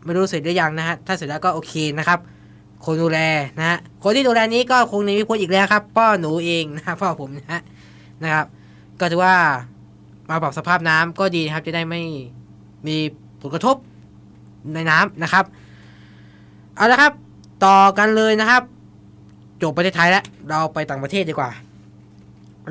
[0.05, 2.19] ไม่รู้เสร็จหรือยังนะฮะถ้าเสร็จแล้วก็โอเคนะครับ
[2.85, 3.19] คนดูแล
[3.59, 7.63] นะฮะคนที่ดูแลนี้ก็คงในวิพจน์อีกแล้วครับพ่อหนูเองนะพ่อผมนะฮะ
[8.23, 8.47] นะครับ
[9.01, 9.37] ก็ถือว่า
[10.29, 12.03] มาปรับสภาพน้ำก็ดีครับจะได้ไม่
[12.87, 12.97] มี
[13.41, 13.77] ผลกระทบ
[14.75, 15.45] ในน้ำนะครับ
[16.77, 17.13] เอาละครับ
[17.65, 18.63] ต่อกันเลยนะครับ
[19.63, 21.51] จบประเทศไทยแล้ว เราไปต่างประเทศดีกว่า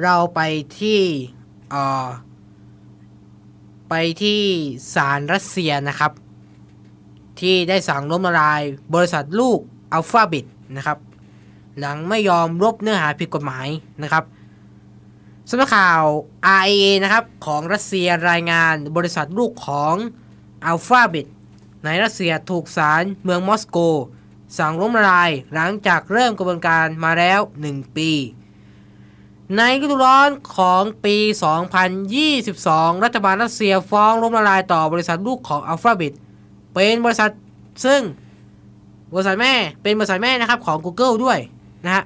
[0.03, 0.41] เราไป
[0.79, 0.99] ที่
[1.69, 2.07] เอ่อ
[3.89, 4.41] ไปที่
[4.93, 6.11] ศาลรัสเซียนะครับ
[7.39, 8.61] ที่ได้สั่งล้มละลาย
[8.93, 9.59] บริษัทลูก
[9.93, 10.45] อัลฟาบิต
[10.77, 10.97] นะครับ
[11.79, 13.67] หลังไม่ยอมลบเนื้อหาผิดกฎหมาย
[14.03, 14.23] นะครับ
[15.49, 16.03] สำนักข่าว
[16.61, 19.95] RIA นะครับ ของรัสเซียรายงานบริษัทลูกของ
[20.65, 21.27] อัลฟาบิต
[21.83, 23.77] ในรัสเซียถูกศาลเมืองมอสโก
[24.57, 28.11] สั่งล้มละลายหลังจากเริ่มกระบวนการมาแล้ว 1 ปี
[29.57, 31.17] ในฤดูร้อนของปี
[32.25, 36.13] 2022 รัฐบาลรัสเซียฟ้องล้มละลายต่อบริษัทลูกของ Alphabet
[36.73, 37.31] เป็นบริษัท
[37.85, 38.01] ซึ่ง
[39.13, 41.39] บริษัทแม่เป็นบริษัทแม่นะครับของ Google ด้วย
[41.85, 42.03] นะฮะ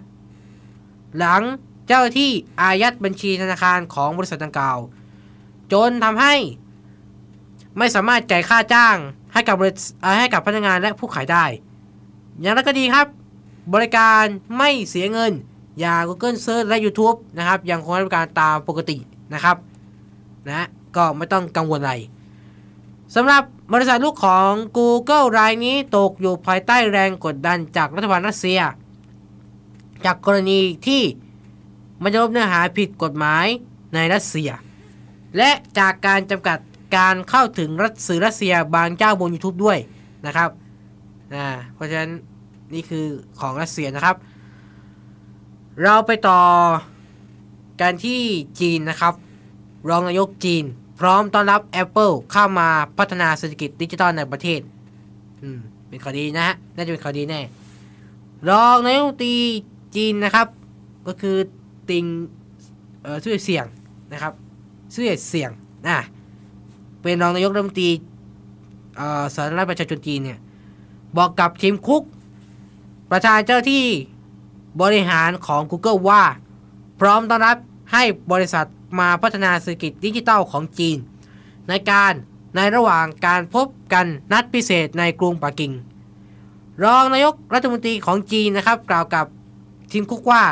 [1.18, 1.42] หลัง
[1.88, 4.78] เจ้าหน้าที่อายัดบัญชีธนาคารของบริษัทดังกล่าว
[5.74, 6.36] จนทำให้
[7.78, 8.98] ไม่สามารถจ่ายค่าจ้าง
[9.38, 9.74] ให้กับบริ
[10.20, 11.46] ให้กับพนักงานและผู้ขายได้
[12.42, 13.08] อย่างไรก็ดีครับ
[13.74, 14.24] บริการ
[14.58, 15.32] ไม่เสียเงิน
[15.80, 18.98] อย่าง Google Search และ YouTube นะครับยังคงให้บริการตามปกติ
[19.34, 19.58] นะครับ
[20.50, 21.94] นะก็ไม่ต้องกังวลอะไร
[23.16, 28.60] สำหรับบริษัทลูกของ Google รายนี้ตกอยู่ภายใต้แรงกดดันจากรัฐบาลรัสเซีย
[30.06, 31.04] จากกรณีที่
[32.04, 33.46] มันจะลบเนื้อหาผิดกฎหมาย
[33.94, 34.50] ในรัสเซีย
[35.38, 36.58] และจากการจำกัด
[36.96, 39.78] การเข้าถึงรัฐสื่อรัสเซียบางเจ้าบน YouTube ด้วย
[40.26, 40.50] นะครับ
[41.34, 42.12] นะเพราะฉะนั้น
[42.74, 43.06] นี่คือ
[43.40, 44.16] ของรัสเซียนะครับ
[45.84, 46.42] เราไปต่อ
[47.82, 48.22] กันที่
[48.60, 49.14] จีนนะครับ
[49.90, 50.64] รองนายกจีน
[51.00, 54.62] พร้อมต้อนรับ Apple เข้ามาพัฒนาเศรษฐกิจดิจิทัลในประเทศ
[55.42, 57.42] อืม เป็นข่าวดีนะฮะ น่าจะเป็นข่าวดีแน่
[58.50, 59.34] รองนายกตี
[59.96, 60.48] จีนนะครับ
[61.08, 61.38] ก็คือ
[61.90, 62.06] ติง
[63.02, 63.66] เอ่อชื่อเสียง
[64.12, 64.34] นะครับ
[64.94, 65.52] ชื่อเสียง
[65.88, 65.98] นะ
[67.08, 67.92] เป็นรองนายกรัฐมนตรี
[69.36, 70.40] สาธารณรัฐประชาชนจีนเนี่ย
[71.18, 72.04] บอกกับทีมคุก
[73.12, 73.86] ประธานเจ้าที่
[74.82, 76.24] บริหารของ Google ว่า
[77.00, 77.58] พร้อมต้อนรับ
[77.94, 78.68] ให้บริษัท
[79.00, 80.98] มาพัฒนาเศรษฐกิจดิจิทัลของจีน
[81.70, 82.14] ในการ
[82.56, 85.72] ในระหว่างการพบกันนัดพิเศษในกรุงปักกิ่ง
[86.84, 89.26] รองนายกรัฐมนตรีของจีนนะครับ กล่าวกับ
[89.92, 90.44] ทีมคุกว่า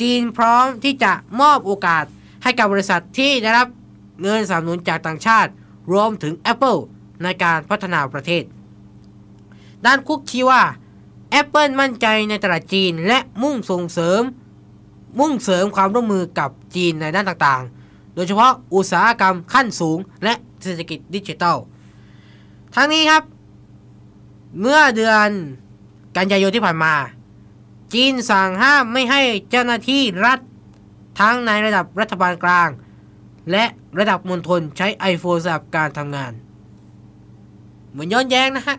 [0.00, 2.04] จีนพร้อมที่จะมอบโอกาส
[2.42, 3.68] ให้กับบริษัทที่ได้รับ
[4.22, 5.50] เงินสนับสนุนจากต่างชาติ
[5.92, 6.80] รวมถึง Apple
[7.22, 8.44] ในการพัฒนาประเทศ
[9.86, 10.62] ด้านคุกชี้ว่า
[11.40, 14.22] Apple มั่นใจในตลาดจีนและมุ่งส่งเสริม
[15.20, 21.56] มุ่งเสริมความร่วมมือกับจีนในด้านต่างๆ โดยเฉพาะอุตสาหกรรมขั้นสูงและเศรษฐกิจดิจิทัล
[22.74, 23.22] ทั้งนี้ครับ
[24.60, 25.30] เมื่อเดือน
[26.16, 26.94] กันยายนที่ผ่านมา
[27.94, 29.20] จีนสั่งห้ามไม่ให้
[29.50, 30.40] เจ้าหน้าที่รัฐ
[31.20, 32.68] ทั้งในระดับรัฐบาลกลาง
[33.50, 33.64] และ
[33.98, 36.32] ระดับมณฑลใช้ iPhone สำหรับการทำงาน
[37.90, 38.76] เหมือนย้อนแย้งนะฮะ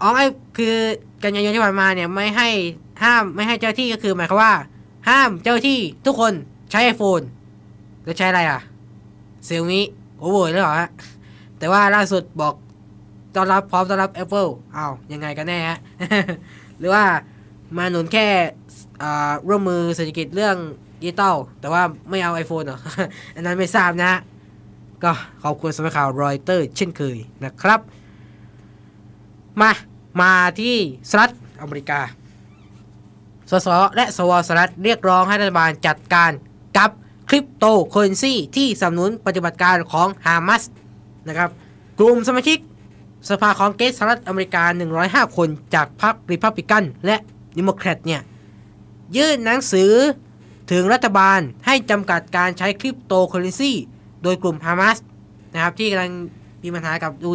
[0.00, 0.20] อ๋อไอ
[0.56, 0.74] คือ
[1.22, 2.48] กันยายนที่ผ่านมาเนี่ยไม่ให้
[3.02, 4.52] ห้ามไม่ให้เจ้าที่ก็คือหมายความว่า
[5.08, 6.32] ห้ามเจ้าที่ทุกคน
[6.70, 7.24] ใช้ iPhone
[8.04, 8.60] แล้วใช้อะไรอะ
[9.46, 9.80] เซลมิ
[10.18, 10.90] โอ้โหแล้วเหรอฮะ
[11.58, 12.54] แต่ว่าล่าสุดบอก
[13.34, 15.78] ต้อนรับพร้อมต้อนรับ Apple อ้ายังไงกันแน่ฮะ
[16.78, 17.04] หรือว่า
[17.76, 18.26] มาหนุนแค่
[19.48, 20.56] ร่วมมือเศรษฐกิจเรื่อง
[21.00, 22.78] ดิจิตอลแต่ว่าไม่เอา iPhone เหรอ
[23.34, 24.12] อันนั้นไม่ทราบนะ
[25.02, 27.80] ก็ขอบคุณสำนักข่าวรอยเตอร์เช่นเคยนะครับ
[29.60, 29.70] มา
[30.20, 30.76] มาที่
[31.08, 31.32] สหรัฐ
[31.62, 32.00] อเมริกา
[33.50, 36.30] สส และสวสหรัฐเรียกร้องให้รัฐบาลจัดการ
[36.78, 36.90] กับ
[37.28, 40.62] คริปโตเคอเรนซีที่สนับสนุนปฏิบัติการของฮามาส
[41.28, 41.50] นะครับ
[41.98, 42.58] กลุ่มสมาชิก
[43.28, 44.64] สภาคองเกรสสหรัฐอเมริกา
[45.00, 47.16] 105 คนจากพรรคริพับลิกัน และ
[47.58, 48.20] เดโมแครตเนี่ย
[49.16, 49.92] ยื่นหนังสือ
[50.70, 53.72] ถึงรัฐบาลให้จำกัดการใช้คริปโตเคอเรนซี
[54.22, 54.96] โดยกลุ่มฮามาส
[55.54, 56.10] นะครับที่กำลัง
[56.62, 57.30] มีปัญหากับดู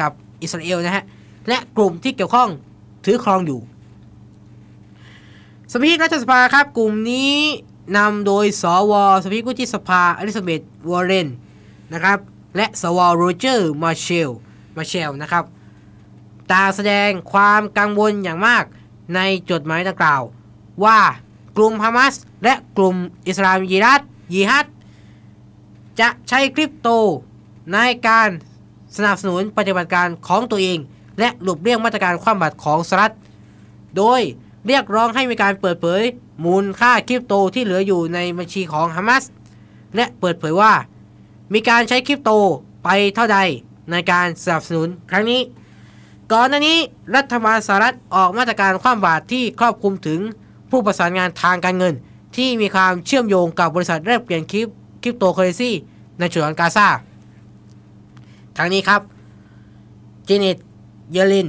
[0.00, 0.12] กับ
[0.42, 1.04] อิสราเอลนะฮะ
[1.48, 2.48] และกลุ่มที่เกี่ยวข้อง
[3.04, 3.60] ถือครองอยู่
[5.72, 7.34] สมาชิกรัฐสภาครับ กลุ่มนี้
[7.96, 10.60] นำโดยสวสมาชิกวุฒิสภาอลิซาเบธ
[10.90, 11.28] วอร์เรน
[11.92, 12.18] นะครับ
[12.56, 14.30] และสวโรเจอร์มาร์แชล
[14.76, 15.44] มาร์แชลนะครับ
[16.50, 18.64] ตาแสดงความกังวลอย่างมาก
[19.14, 20.22] ในจดหมายดังกล่าว
[20.84, 20.98] ว่า
[21.56, 22.14] กลุ่มฮามาส
[22.44, 22.96] และกลุ่ม
[23.28, 24.66] อิสลามญิฮัดญิฮัด
[26.00, 26.88] จะใช้คริปโต
[27.72, 28.28] ในการ
[28.96, 30.78] สนับสนุนปฏิบัติการของตัวเอง
[31.18, 33.14] และหลบเลี่ยงมาตรการคว่ำบาตรของสหรัฐ
[33.96, 34.20] โดย
[34.66, 36.02] เรียกร้องให้มีการเปิดเผย
[36.44, 39.24] มูลค่าคริปโตที่เหลืออยู่ในบัญชีของฮามาส
[39.96, 40.72] และเปิดเผยว่า
[41.52, 42.30] มีการใช้คริปโต
[42.84, 43.38] ไปเท่าใด
[43.90, 45.40] ในการสนับสนุนครั้งนี้
[46.32, 46.78] ก่อนหน้านี้
[47.16, 50.20] รัฐบาลสหรัฐออกมาตรการคว่ำบาตรที่ครอบคลุมถึง
[50.76, 51.94] ผู้ประสานงานทางการเงิน
[52.36, 54.68] ที่มีความเชื่อมโยงกับบริษัทแลกเปลี่ยนคริป
[55.02, 55.70] คริปโตเคอเรซี
[56.18, 56.88] ในฉนวนกาซา
[58.56, 59.00] ทั้งนี้ครับ
[60.24, 60.56] เจเน็ต
[61.12, 61.48] เยลิน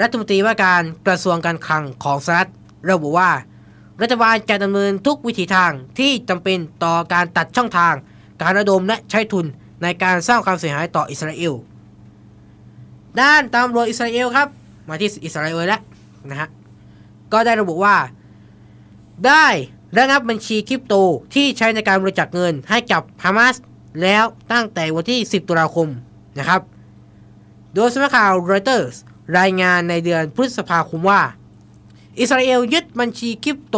[0.00, 2.50] รัฐมนตรีว่าการกระทรวงการคลังของสหรัฐ
[2.90, 3.30] ระบุว่า
[4.02, 7.94] รัฐบาลจะดำเนินทุกวิถีทางที่จำเป็นต่อการตัดช่องทาง
[8.42, 9.46] การระดมและใช้ทุน
[9.82, 11.54] ในการสร้างความเสียหายต่ออิสราเอล
[13.20, 14.48] ด้านตำรวจอิสราเอลครับ
[14.88, 15.82] มาที่อิสราเอลแล้ว
[16.30, 16.48] นะฮะ
[17.32, 17.96] ก็ได้ระบุว่า
[19.26, 19.46] ได้
[19.98, 20.94] ระงับบัญชีคริปโต
[21.34, 23.54] ที่ใช้ในการบริจาคเงินให้กับฮามาส
[24.02, 25.88] แล้วตั้งแต่วันที่ 10 ตุลาคม
[26.38, 26.60] นะครับ
[27.74, 28.94] โดยสำนักข่าวรอยเตอร์ส
[29.38, 31.20] รายงานในเดือนพฤษภาคมว่า
[32.18, 33.76] อิสราเอลยึดบัญชีคริปโต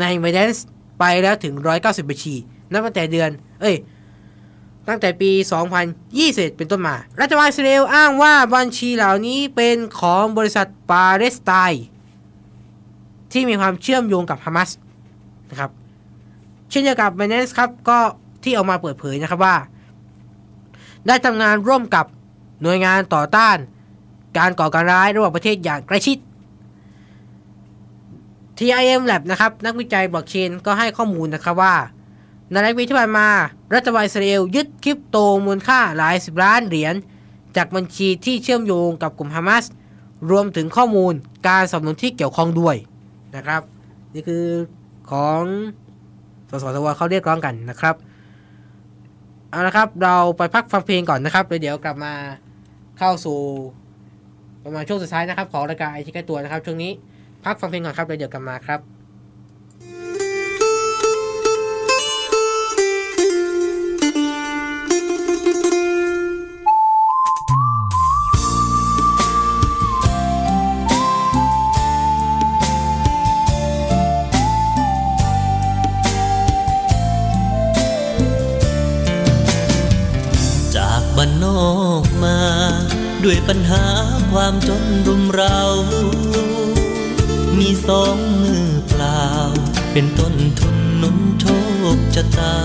[0.00, 0.66] ในไมเดนส์
[0.98, 2.34] ไปแล้วถึง 190 บัญชี
[2.70, 3.76] นับตั้งแต่เดือน เอ้ย
[4.88, 5.30] ตั้งแต่ปี
[5.94, 11.84] 2020 เป็นต้นมา รัฐบาลอิสราเอลอ้างว่าบัญชีเหล่านี้เป็นของบริษัทปาเลสไตน์
[13.32, 14.70] ที่มีความเชื่อมโยงกับฮามาส
[15.50, 15.70] นะครับ
[16.70, 17.98] เช่นเดียวกับ b i n a n c e ครับก็
[18.44, 19.56] ที่ออกมาเปิดเผยนะครับว่า
[21.06, 22.06] ได้ทำงานร่วมกับ
[22.62, 23.56] หน่วยงานต่อต้าน
[24.38, 26.18] การก่อการร้ายระหว่างประเทศอย่างใกล้ชิด
[28.58, 31.74] TIM Lab นะครับนักวิจัยบล็อกเชนก็ให้ข้อมูลนะครับว่า
[32.50, 33.28] ในรายปีที่ผ่านมา
[33.74, 35.16] รัฐบาลอิสราเอลยึดคริปโต
[35.46, 36.94] มูลค่าหลายสิบล้านเหรียญ
[37.56, 39.64] จากบัญชีที่เชื่อมโยงกับกลุ่มฮามาส
[40.30, 41.14] รวมถึงข้อมูล
[41.48, 42.76] การสนับสนุนที่เกี่ยวข้องด้วย
[43.36, 43.62] นะครับ
[44.14, 44.44] นี่คือ
[45.10, 45.42] ของ
[46.50, 47.94] สสสวเขาเรียกร้องกันนะครับ
[49.50, 52.12] เอาละครับเราไปพักฟังเพลงก่อนนะครับแล้วเดี๋ยวกลับมา
[52.98, 53.38] เข้าสู่
[54.64, 56.92] ประมาณช่วงสุดท้ายนะครับของรายการไอทีใกล้ตัวนะครับช่วงนี้
[57.44, 58.80] พักฟังเพลงก่อนครับแล้วเดี๋ยวกลับมาครับ
[83.48, 83.84] ปัญหา
[84.32, 85.60] ความจนรุมเรา
[87.58, 89.26] มีสองมือเปล่า
[89.92, 91.44] เป็นต้นทุนนุนโช
[91.96, 92.56] คชะตา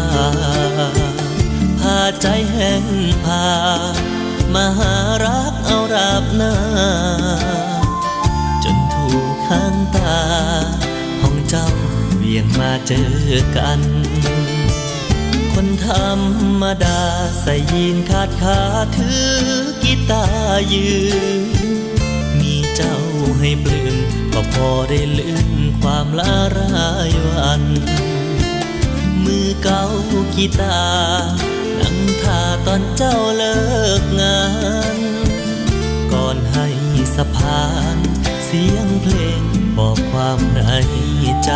[1.79, 2.85] พาใจแห้ง
[3.23, 3.47] พา
[4.53, 6.55] มาหารักเอาราบหน้า
[8.63, 10.21] จนถูกข้างตา
[11.21, 11.67] ของเจ้า
[12.17, 13.11] เวียงมาเจอ
[13.57, 13.81] กัน
[15.85, 16.11] ธรร
[16.61, 17.01] มดา
[17.41, 18.59] ใส่ยีนขาดขา
[18.97, 19.29] ถือ
[19.83, 20.89] กีตาร์ยื
[21.39, 21.41] น
[22.39, 22.97] มีเจ้า
[23.39, 23.95] ให้ปลื้ม
[24.33, 27.63] ก็พอได้ลืมความลารายวัน
[29.23, 29.83] มือเก่า
[30.35, 30.81] กีตา
[31.21, 31.31] ร์
[31.79, 33.57] นั่งท่าตอนเจ้าเลิ
[34.01, 34.41] กงา
[34.95, 34.97] น
[36.13, 36.67] ก่อนให้
[37.15, 37.97] สะพาน
[38.45, 39.41] เสียงเพลง
[39.77, 40.61] บอกความใน
[41.45, 41.51] ใจ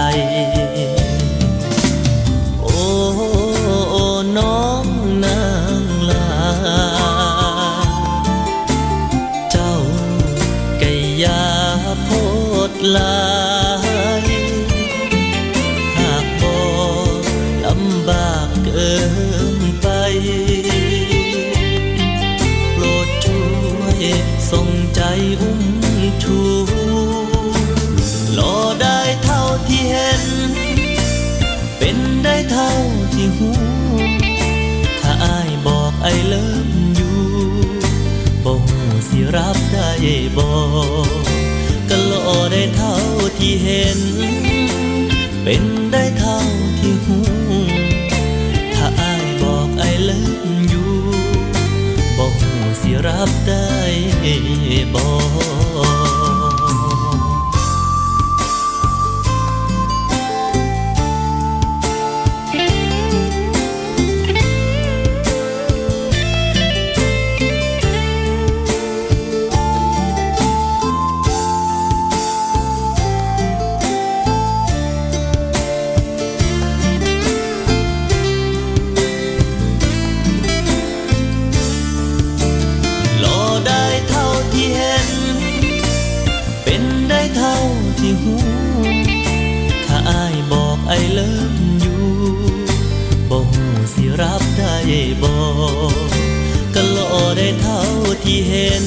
[53.22, 53.67] รับได้
[54.93, 55.11] บอ
[55.49, 55.51] ก
[93.93, 94.75] สิรับได้
[95.23, 95.41] บอ
[95.91, 96.09] ก
[96.73, 97.82] ก็หล่อได้เท่า
[98.23, 98.86] ที่เห็น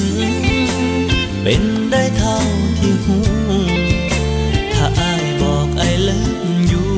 [1.43, 2.39] เป็นได้เท่า
[2.79, 3.17] ที่หู
[4.73, 6.91] ถ้าไอาบอกไอเลิกอยู่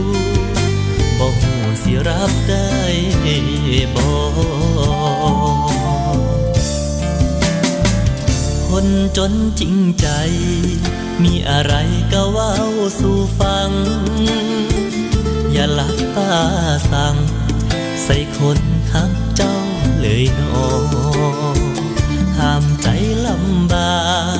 [1.19, 1.35] บอก
[1.81, 2.69] สิรับได้
[3.95, 6.19] บอก
[8.69, 8.87] คน
[9.17, 10.07] จนจริงใจ
[11.23, 11.73] มีอะไร
[12.13, 12.51] ก็ว่า
[12.99, 13.71] สู่ฟัง
[15.53, 16.33] อย่าหลับตา
[16.91, 17.15] สั่ง
[18.09, 18.59] ใส่คน
[18.93, 19.57] หักเจ้า
[19.99, 20.57] เลยนอ
[22.37, 22.87] ห้ามใจ
[23.27, 23.93] ลำบา
[24.37, 24.39] ก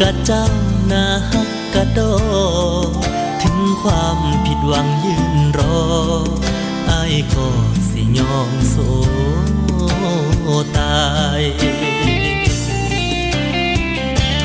[0.00, 0.44] กะเจ้า
[0.92, 2.00] นาฮักกะโด
[3.42, 5.78] ถึงความผิดหวังยืนรอ
[6.90, 7.48] อายก็
[7.88, 8.76] สิยอมโซ
[10.78, 11.02] ตา
[11.40, 11.42] ย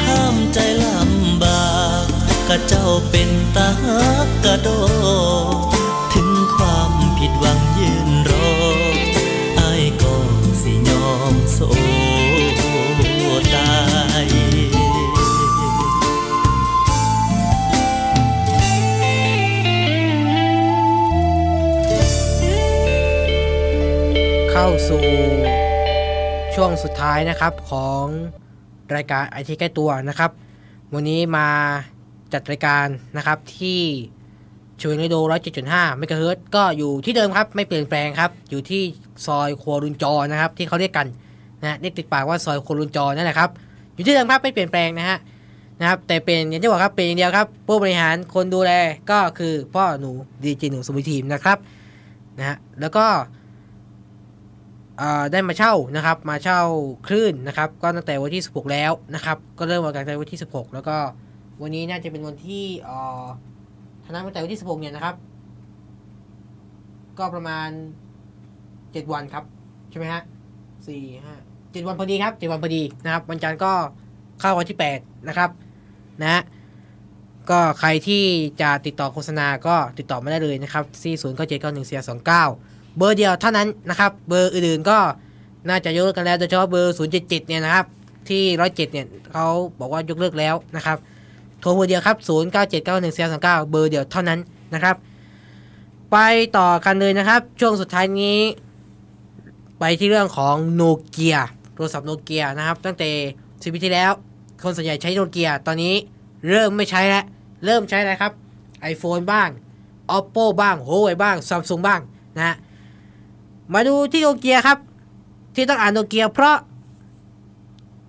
[0.06, 1.70] ห้ามใจลำบา
[2.04, 2.06] ก
[2.50, 4.70] กะเจ้าเป็นตาฮักกะโด
[6.14, 8.10] ถึงความผิดหวังยืน
[24.90, 25.06] สู่
[26.56, 28.06] ช่วงสุดท้ายนะครับของ
[28.96, 30.32] รายการไอทีใกล้ตัวนะครับ
[30.94, 31.48] วันนี้มา
[32.34, 33.82] จัดรายการนะครับที่
[34.82, 38.82] ช่วยในโดร้อยเจ็ดจุดห้าเมกะเฮิรตซ์ก็อยู่ที่เดิมครับไม่เปลี่ยนแปลงครับ อยู่ที่
[39.26, 41.08] ซอยครัวรุนจอนะครับ ที่เขาเรียกกัน
[41.62, 43.50] นะเรียกติดปากว่าซอยครัวรุนจอนั่นแหละครับ
[43.94, 45.18] อยู่ที่เดิมครับไม่เปลี่ยนแปลงนะฮะ
[45.80, 48.72] นะครับแต่เป็นอย่างที่บอกครับเป็นอย่างเดียวครับผู้บริหารคนดูแล
[49.12, 50.12] ก็คือพ่อหนู
[50.44, 51.58] ดีเจหนูสมุทีมนะครับ
[52.38, 53.06] นะฮะแล้วก็
[55.32, 56.62] ได้มาเช่านะครับมาเช่า
[57.08, 60.98] คลื่นนะครับก็ตั้งแต่วันที่ 16 แล้วนะครับก็เริ่มมาตั้งแต่วันที่ 16 แล้วก็
[61.62, 63.26] วันนี้น่าจะเป็นวันที่เอ่อ
[64.04, 65.16] ถ้านับตั้งแต่วันที่ 16 เนี่ยนะครับ
[67.20, 67.70] ก็ประมาณ
[68.52, 69.44] 7 วันครับ
[69.90, 70.22] ใช่ไหมฮะ
[70.88, 71.36] สี่ห้า
[71.72, 73.74] เจ็ดวันพอดีครับเจ็ดวันพอดีนะครับวันจันทร์ก็
[74.40, 75.50] เข้าวันที่ 8 นะครับ
[76.22, 76.42] นะฮะ
[77.50, 78.24] ก็ใครที่
[78.62, 82.44] จะติดต่อโฆษณาก็ติดต่อมาได้เลยนะครับที่ศูนย์เก้าเจ็ดเก้าหนึ่งเสียสองเก้า
[82.98, 84.98] เบอร์เดียวเท่านั้นนะครับ เบอร์อื่นๆก็
[85.68, 87.86] น่าจะยกเลิกกันแล้วโดยเฉพาะเบอร์ 077 เนี่ยนะครับ
[88.30, 89.48] ที่ 107 เนี่ยเขา
[89.80, 90.98] บอกว่ายกเลิกแล้วนะครับ
[91.60, 92.18] โทรเบอร์เดียวครับ
[92.84, 94.40] 09791429 เบอร์เดียวเท่านั้น
[94.74, 94.96] นะครับ
[96.12, 96.18] ไป
[96.58, 98.40] ต่อกันเลยนะครับ ช่วงสุดท้ายนี้
[99.80, 101.38] ไปที่เรื่องของโนเกีย
[101.76, 103.10] โทรศัพท์โนเกียนะครับ ตั้งแต่
[103.62, 104.12] สิบปีที่แล้ว
[104.64, 105.94] คนส่วนใหญ่ใช้โนเกียตอนนี้
[106.50, 107.26] เริ่มไม่ใช้แล้ว
[107.66, 108.32] เริ่มใช้อะไรครับ
[108.92, 109.50] iPhone บ้าง
[110.18, 112.00] Oppo บ้าง Huawei บ้าง Samsung บ้าง
[112.38, 112.56] นะฮะ
[113.74, 114.78] มาดูที่โนเกียครับ
[115.56, 116.58] ที่ต้องอ่านโนเกียเพราะ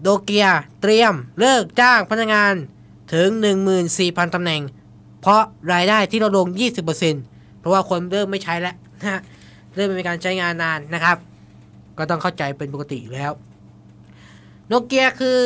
[0.02, 0.46] โนเกีย
[0.80, 2.54] เตรียมเลิกจ้างพนักงาน
[3.12, 3.28] ถึง
[3.82, 4.62] 14,000ตำแหน่ง
[5.20, 5.42] เพราะ
[5.72, 6.46] รายได้ที่ลดลง
[7.04, 9.22] 20%เพราะว่าคนเริ่มไม่ใช้แล้วนะ
[9.74, 11.16] เริ่มไม่มีการใช้งานนานนะครับ
[11.98, 13.32] ก็ต้องเข้าใจเป็นปกติแล้ว
[14.66, 15.40] โนเกียคือ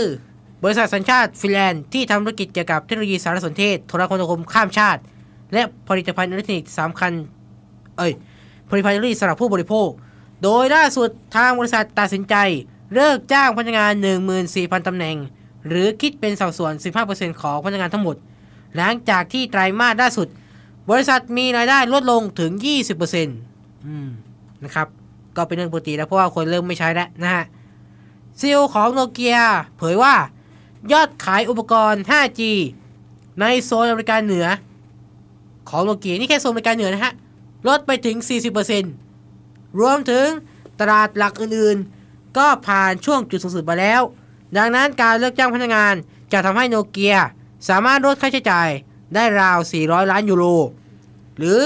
[0.63, 5.01] บริษัทสัญชาติฟินแลนด์ที่ทำธุรกิจเกี่ยวกับเทคโนโลยีสารสนเทศโทรคมนาคมข้ามชาติ
[5.53, 7.13] และผลิตภัณฑ์อิเล็กทรอนิกส์สำคัญ
[7.99, 8.13] เอ้ย
[8.73, 9.89] ผลิตภัณฑ์อิเล็กทรอนิกส์สำหรับผู้บริโภค
[10.43, 12.35] โดยล่าสุดทางบริษัทตัดสินใจ
[12.95, 13.93] เลิกจ้างพนักงาน
[14.41, 15.17] 14,000 ตำแหน่ง
[15.69, 16.73] หรือคิดเป็นสัดส่วน
[17.09, 18.17] 15%ของพนักงานทั้งหมด
[18.77, 20.29] หลังจากที่ไตรมาสล่าสุด
[20.91, 22.53] บริษัทมีรายได้ลดลงถึง
[22.99, 24.09] 20%อืม
[24.65, 24.87] นะครับ
[25.37, 27.45] ก็เป็นเรื่องปกติแล้วเพราะว่าคนเริ่มไม่ใช้แล้วนะฮะ
[28.41, 29.37] ซีอของโนเกีย
[29.79, 30.15] เผยว่า
[30.93, 32.41] ยอดขายอุปกรณ์ 5G
[33.41, 34.47] ในโซนอเมริกาเหนือ
[35.69, 37.13] ของโนเกียนี่แค่โซนอเมริกาเหนือนะฮะ
[37.69, 38.17] ลดไปถึง
[38.99, 40.27] 40%รวมถึง
[40.81, 44.03] ตลาดหลักอื่นๆ ก็ผ่านช่วงจุดสูงสุดมาแล้ว
[44.57, 45.95] ดังนั้นการเลิกจ้างพนักงาน
[46.33, 47.17] จะทำให้โนเกีย
[47.69, 48.69] สามารถลดค่าใช้จ่าย
[49.15, 50.45] ได้ราว 400 ล้านยูโร
[51.39, 51.61] หรือ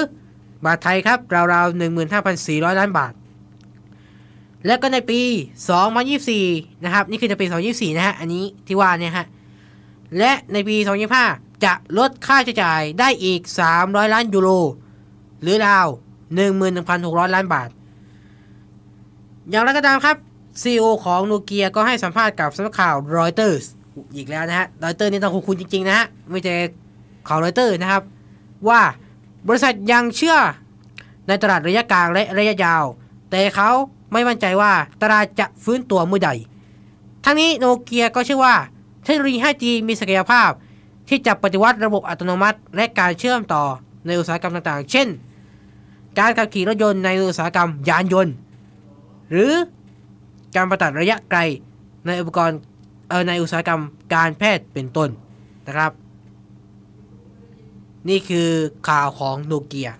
[0.64, 1.18] บาทไทยครับ
[1.52, 1.80] ราวๆ
[2.22, 3.12] 15,400 ล้านบาท
[4.66, 5.20] และก็ในปี
[6.02, 9.26] 2024 นะครับ นี่คือในปี 2024 นะฮะ อันนี้ที่ว่าเนี่ยฮะ
[10.18, 10.76] และในปี
[11.20, 13.40] 2025 จะลดค่าใช้จ่ายได้อีก
[13.76, 14.50] 300 ล้านยูโร
[15.42, 15.86] หรือราว
[16.60, 17.68] 11,600 ล้านบาท
[19.50, 20.16] อย่างไรก็ตามครับ
[20.62, 23.64] CEO ของโนเกียก็ให้สัมภาษณ์กับสำนักข่าวรอยเตอร์ส
[24.16, 26.54] อีกแล้วนะฮะรอยเตอร์นี่ต้องคุณจริงๆนะฮะไม่ใช่
[27.28, 28.02] ข่าวรอยเตอร์นะครับ
[28.68, 28.80] ว่า
[29.48, 30.36] บริษัทยังเชื่อ
[31.28, 32.84] ในตลาดระยะกลางและระยะยาว
[33.30, 33.70] แต่เขา
[34.12, 34.72] ไม่มั่นใจว่า
[35.02, 36.30] ตลาดจะฟื้นตัวเมื่อใด
[37.24, 38.54] ทั้งนี้โนเกียก็เชื่อว่า
[39.04, 40.50] เทคโนโลยี 5G มีศักยภาพ
[41.08, 43.64] ที่จะปฏิวัติระบบอัตโนมัติ และการเชื่อมต่อ
[44.06, 45.08] ในอุตสาหกรรมต่างๆ เช่น
[46.18, 48.34] การขับขี่รถยนต์ในอุตสาหกรรมยานยนต์
[49.30, 49.52] หรือ
[50.54, 51.40] การประตัดระยะไกล
[52.06, 52.58] ในอุปกรณ์
[53.28, 53.82] ในอุตสาหกรรม
[54.14, 55.10] การแพทย์เป็นต้น
[55.66, 55.92] นะครับ
[58.08, 58.48] นี่คือ
[58.88, 59.90] ข่าวของโนเกีย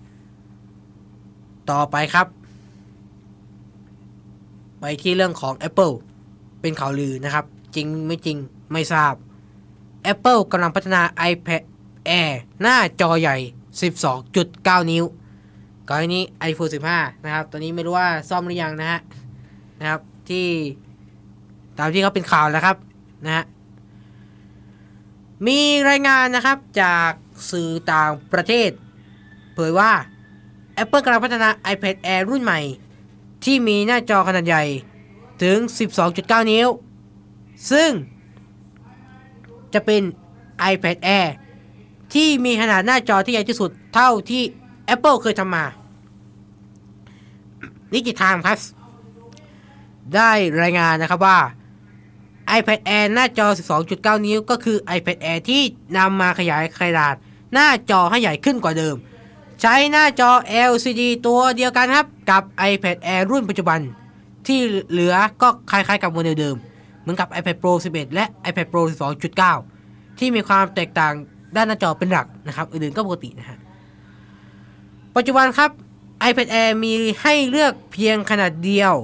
[1.71, 2.27] ต่อไปครับ
[4.81, 5.95] ไปที่เรื่องของ Apple
[6.61, 7.45] เป็นข่าวลือนะครับ
[7.75, 8.37] จริงไม่จริง
[8.73, 9.15] ไม่ทราบ
[10.13, 11.63] Apple กำลังพัฒนา iPad
[12.21, 12.31] Air
[12.61, 13.37] หน้าจอใหญ่
[13.81, 15.05] 12.9 นิ้ว
[15.89, 19.01] ก่อนหน้านี้ iPhone 15 นะครับ ตอนนี้ไม่รู้ว่าซ่อมหรือยังนะฮะ
[19.81, 20.47] นะครับ ที่
[21.79, 22.77] ตามที่เขาเป็นข่าวแล้วครับ
[23.25, 23.45] นะฮะ
[25.47, 25.59] มี
[25.89, 27.11] รายงานนะครับจาก
[27.51, 28.71] สื่อต่างประเทศ
[29.55, 29.93] เผยว่า
[30.83, 32.61] Apple กำลังพัฒนา iPad Air รุ่นใหม่
[33.45, 34.65] ที่มีหน้าจอขนาดใหญ่
[35.43, 35.59] ถึง
[36.05, 36.69] 12.9 นิ้ว
[37.71, 37.91] ซึ่ง
[39.75, 40.03] จะเป็น
[40.73, 41.29] iPad Air
[42.17, 44.43] ที่มีขนาดหน้าจอที่ใหญ่ที่สุดเท่าที่
[44.95, 45.65] Apple เคยทำมา
[47.93, 48.59] นิจิทามครับ
[50.15, 50.31] ได้
[50.63, 51.39] รายงานนะครับว่า
[52.59, 53.47] iPad Air หน้าจอ
[53.87, 55.63] 12.9 นิ้ว ก็คือ iPad Air ที่
[55.97, 57.15] นำมาขยายขนาด
[57.53, 58.97] หน้าจอให้ใหญ่ขึ้นกว่าเดิม
[59.61, 60.31] ใช้หน้าจอ
[60.71, 63.81] LCD ตัวเดียวกันครับกับ iPad Air รุ่นปัจจุบัน
[64.47, 64.59] ที่
[64.91, 66.57] เหลือก็คล้ายๆกับโมเดลเดิม
[67.01, 68.83] เหมือนกับ iPad Pro 11 และ iPad Pro
[69.51, 71.15] 12.9 ที่มีความแตกต่าง
[71.57, 73.59] ด้านหน้าจอเป็นหลักนะครับอื่นๆก็ปกตินะฮะ
[75.17, 75.71] ปัจจุบันครับ
[76.29, 76.93] iPad Air มี
[77.23, 78.95] ให้เลือกเพียงขนาดเดียว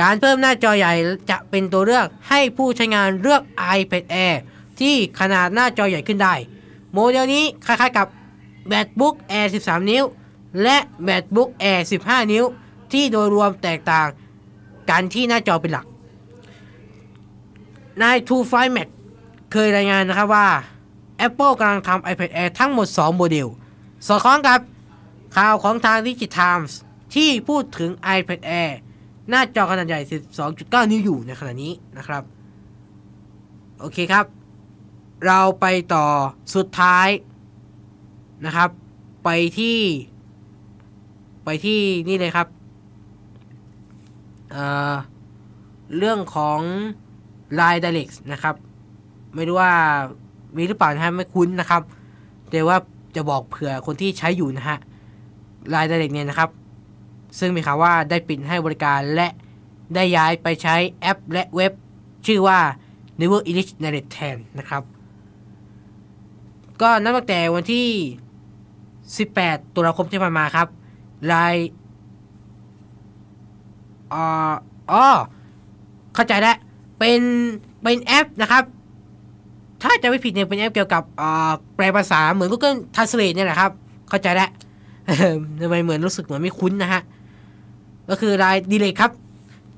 [0.00, 0.92] การเพิ่มหน้าจอใหญ่
[1.30, 3.42] จะเป็นตัวเลือกให้ผู้ใช้งานเลือก
[3.78, 4.34] iPad Air
[4.80, 6.34] ที่ขนาดหน้าจอใหญ่ขึ้นได้
[6.92, 8.06] โมเดลนี้คล้ายๆกับ
[8.70, 10.04] MacBook Air 13 นิ้ว
[10.62, 10.76] และ
[11.08, 12.44] MacBook Air 15 นิ้ว
[12.92, 14.08] ที่โดยรวมแตกต่าง
[14.90, 15.86] กันที่หน้าจอเป็นหลัก
[18.02, 18.88] นาย t o f i Mac
[19.52, 20.46] เคยรายงานนะครับว่า
[21.26, 23.48] Apple กำลังทำ iPad Air ทั้งหมด 2 โมเดล
[24.06, 24.60] สอดคล้องกับ
[25.36, 26.72] ข่าวของทาง Digitimes
[27.14, 28.70] ที่พูดถึง iPad Air
[29.28, 30.00] หน้าจอขนาดใหญ่
[30.46, 32.22] 12.9 นิ้วอยู่ในขณะนี้นะครับ
[33.80, 34.26] โอเคครับ
[35.26, 36.06] เราไปต่อ
[36.54, 37.08] สุดท้าย
[38.44, 38.70] นะครับ
[39.24, 39.78] ไปที่
[41.44, 42.48] ไปที่นี่เลยครับ
[44.50, 44.94] เอ่อ
[45.96, 46.60] เรื่องของ
[47.58, 48.54] Line Direct นะครับ
[49.34, 49.74] ไม่รู้ว่า
[50.56, 51.82] มีหรือเปล่านะฮะไม่คุ้นนะครับ
[52.50, 52.76] แต่ว่า
[53.16, 54.78] จะบอกเผื่อคนที่ใช้อยู่นะฮะ
[55.72, 56.50] Line Direct เนี่ยนะครับ
[57.38, 59.28] ซึ่งมีข่าวว่าได้ปิดให้บริการและ
[59.94, 61.72] ได้ย้ายไปใช้แอปและเว็บ
[62.26, 62.58] ชื่อว่า
[63.20, 64.82] Never English Direct แทนนะครับ
[66.82, 67.86] ก็นับตั้งแต่วันที่
[68.98, 70.68] 18 ตุลาคมที่ผ่านมาครับ
[71.30, 71.62] Line
[74.12, 74.52] อ่า
[74.92, 75.06] อ๋อ
[76.14, 76.56] เข้าใจแล้ว
[76.98, 77.20] เป็น
[77.82, 78.64] เป็นแอปนะครับ
[79.86, 81.02] ถ้าจะไม่ผิดเนี่ยเป็นแอปเกี่ยวกับ
[81.76, 83.70] แปลภาษาเหมือน Google Translate เนี่ยแหละครับ
[84.08, 84.50] เข้าใจแล้ว
[85.60, 87.02] ทำไมเหมือนรู้สึกเหมือนไม่คุ้นนะฮะ
[88.10, 89.10] ก็คือรายดีเลย์ครับ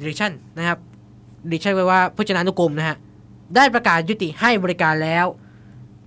[0.00, 0.78] direction นะครับ
[1.48, 2.96] direction ไว้ว่าพจนานุกรมนะฮะ
[3.56, 5.26] ได้ประกาศยุติให้บริการแล้ว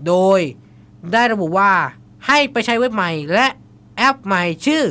[0.07, 0.39] โดย
[1.13, 1.71] ได้ระบุว่า
[2.27, 3.47] ให้ไปใช้เว็บใหม่และ
[3.97, 4.83] แอปใหม่ชื่อ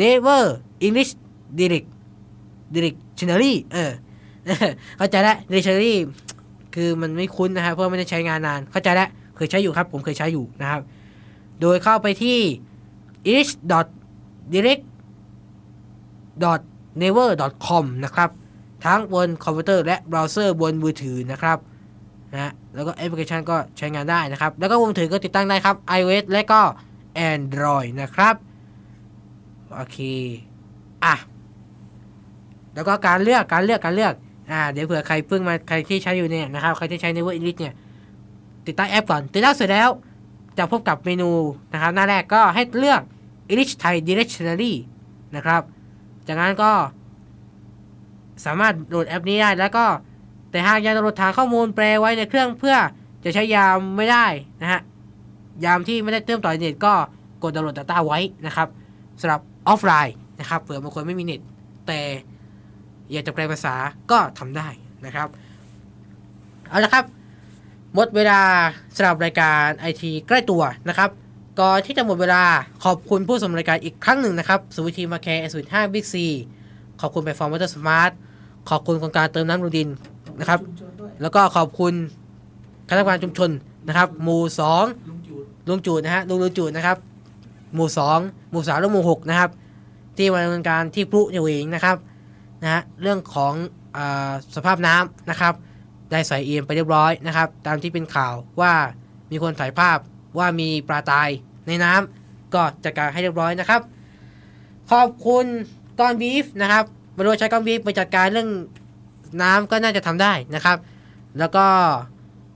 [0.00, 0.42] Never
[0.86, 1.12] English
[1.58, 1.88] Direct
[2.74, 3.92] Dictionary เออ
[4.96, 5.94] เข้าใจแล้ว Dictionary
[6.74, 10.80] คือมันไม่คุ้นนะครับเพราะไม่ได้ใช้งานนานเข้าใจแล้วเคยใช้อยู่ครับ ผมเคยใช้อยู่นะครับ
[11.60, 12.38] โดยเข้าไปที่
[13.34, 14.84] is direct
[17.02, 17.28] never
[17.66, 18.30] com นะครับ
[18.84, 21.58] ทั้งบนคอมพิวเตอร์และเบราว์เซอร์บนมือถือนะครับ
[22.32, 26.60] นะแล้วก็แอปพลิเคชันก็ใช้งานได้นะครับ แล้วก็มือถือก็ติดตั้งได้ครับ iOS และก็
[27.32, 28.34] Android นะครับ
[29.74, 29.98] โอเค
[31.04, 31.14] อะ
[32.74, 34.14] แล้วก็การเลือกการเลือกการเลือก
[34.50, 37.74] อ่าเดี๋ยวเผื่อใครเพิ่งมาใครที่ใช้อยู่เนี่ยนะครับใครที่ใช้ Never English เนี่ย
[38.66, 39.88] ติดตั้งแอปก่อนติดตั้งเสร็จแล้ว
[40.58, 41.30] จะพบกับเมนู
[41.72, 43.02] นะครับหน้าแรกก็ให้เลือก
[43.50, 44.72] English Thai Dictionary
[45.36, 45.62] นะครับ
[46.26, 46.72] จากนั้นก็
[48.44, 49.86] สามารถโหลดแอปนี้ได้แล้วก็
[50.50, 52.76] แต่หากยังโหลดฐานข้อมูลแปลไว้ในเครื่องเพื่อ
[53.24, 54.26] จะใช้ยามไม่ได้
[54.62, 54.80] นะฮะ
[55.64, 56.94] ยามที่ไม่ได้เติมต่อเน็ตก็
[57.42, 58.68] กดดาวน์โหลด Data ไว้นะครับ
[59.20, 61.40] สำหรับออฟไลน์นะครับเผื่อบางคนไม่มีเน็ต
[61.86, 62.00] แต่
[63.12, 63.74] อยากจะแปลภาษา
[64.10, 64.68] ก็ทำได้
[65.06, 65.28] นะครับ
[66.68, 67.04] เอาละครับ
[67.94, 68.40] หมดเวลา
[68.96, 71.10] สำหรับรายการไอทีใกล้ตัวนะครับ
[71.60, 72.42] ก่อนที่จะหมดเวลา
[72.84, 76.26] ขอบคุณผู้สมรายการอีกครั้งหนึ่งนะครับสุวิธีมาแคร์สุวิทห้าบิ๊กซี
[77.00, 78.10] ขอบคุณไปฟอร์มวอเตอร์สมาร์ท
[78.70, 79.88] ขอบคุณโครงการเติมน้ำรูดิน
[80.40, 80.60] นะครับ
[81.22, 81.92] แล้วก็ขอบคุณ
[82.88, 83.50] คณะกรรมการชุมชน
[83.88, 84.84] นะครับ หมู่สอง
[85.68, 86.96] ลุงจูดนะฮะลุงลุงจูดนะครับ
[87.74, 88.18] หมู่สอง
[88.50, 89.50] หมู่สามและหมู่หกนะครับ
[90.16, 91.96] ที่มาดำเนินการที่พลุเเองนะครับ
[92.62, 93.54] นะเรื่องของ
[93.96, 93.98] อ
[94.56, 95.54] สภาพน้ำนะครับ
[96.10, 98.72] ได้ใส่เอียมไปเรียบร้อยนะครับ ตามที่เป็นข่าวว่า
[99.30, 99.98] มีคนถ่ายภาพ
[100.38, 101.28] ว่ามีปลาตาย
[101.66, 103.80] ในน้ำก็จัดการให้เรียบร้อยนะครับ
[104.90, 105.46] ขอบคุณ
[106.00, 106.84] ก้อนบีฟนะครับ
[107.20, 108.48] ม่รู้ว่าใช้ก้อนบีฟไปจัดการเรื่อง
[109.42, 110.76] น้ำก็น่าจะทำได้นะครับ
[111.38, 111.64] แล้วก็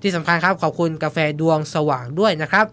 [0.02, 2.66] ที่สำคัญครับขอบคุณกาแฟดวงสว่างด้วยนะครับ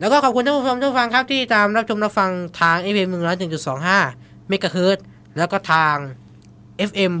[0.00, 2.30] แล้วก็ขอบคุณท่านผู้ชมทุกฟังครับที่ตามรับชมรับฟัง
[2.60, 3.08] ทาง FM
[3.78, 4.98] 101.25เมกะเฮิรต
[5.38, 5.96] แล้วก็ทาง
[6.88, 7.12] FM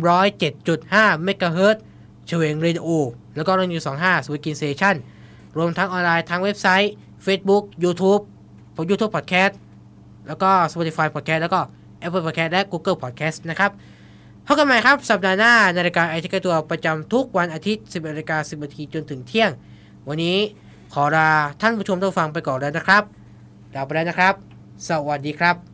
[0.58, 1.82] 107.5เมกะเฮิรตซ์
[2.26, 2.88] เฉวงเรดิโอ
[3.36, 4.96] แล้วก็เรื่องยู25สวิกินเซชัน
[5.56, 6.92] รวมทั้งออนไลน์ทางเว็บไซต์
[7.26, 8.22] Facebook YouTube
[8.74, 9.54] ผม YouTube Podcast
[10.28, 11.60] แล้วก็ Spotify Podcast แล้วก็
[12.06, 13.70] Apple Podcast และ Google Podcast นะครับ
[14.46, 19.50] พบกันใหม่ครับ สัปดาห์หน้าในรายการไอทีกตัวประจำทุกวันอาทิตย์10นาฬิกา10นาทีจนถึงเที่ยง
[20.08, 20.36] วันนี้
[20.94, 21.30] ขอลา
[21.60, 23.02] ท่านผู้ชมท่านฟังไปก่อนแล้วนะครับ
[23.74, 24.34] ลาไปแล้วนะครับ
[24.88, 25.73] สวัสดีครับ